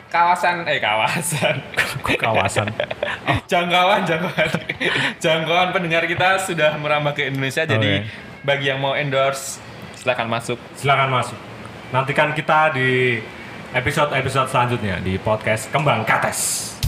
kawasan 0.08 0.63
eh 0.67 0.80
kawasan. 0.80 1.56
Kawasan. 2.23 2.67
jangkauan 3.51 4.04
jangkauan 4.04 4.49
jangkauan 5.19 5.69
pendengar 5.75 6.04
kita 6.08 6.39
sudah 6.39 6.75
merambah 6.80 7.15
ke 7.15 7.27
Indonesia 7.32 7.63
jadi 7.63 8.04
Oke. 8.04 8.12
bagi 8.43 8.71
yang 8.71 8.80
mau 8.80 8.95
endorse 8.95 9.60
silakan 9.95 10.27
masuk 10.32 10.60
Silakan 10.75 11.12
masuk. 11.12 11.38
nantikan 11.91 12.32
kita 12.32 12.71
di 12.75 13.19
episode-episode 13.71 14.47
selanjutnya 14.51 14.99
di 14.99 15.15
podcast 15.19 15.71
Kembang 15.71 16.04
Kates. 16.04 16.81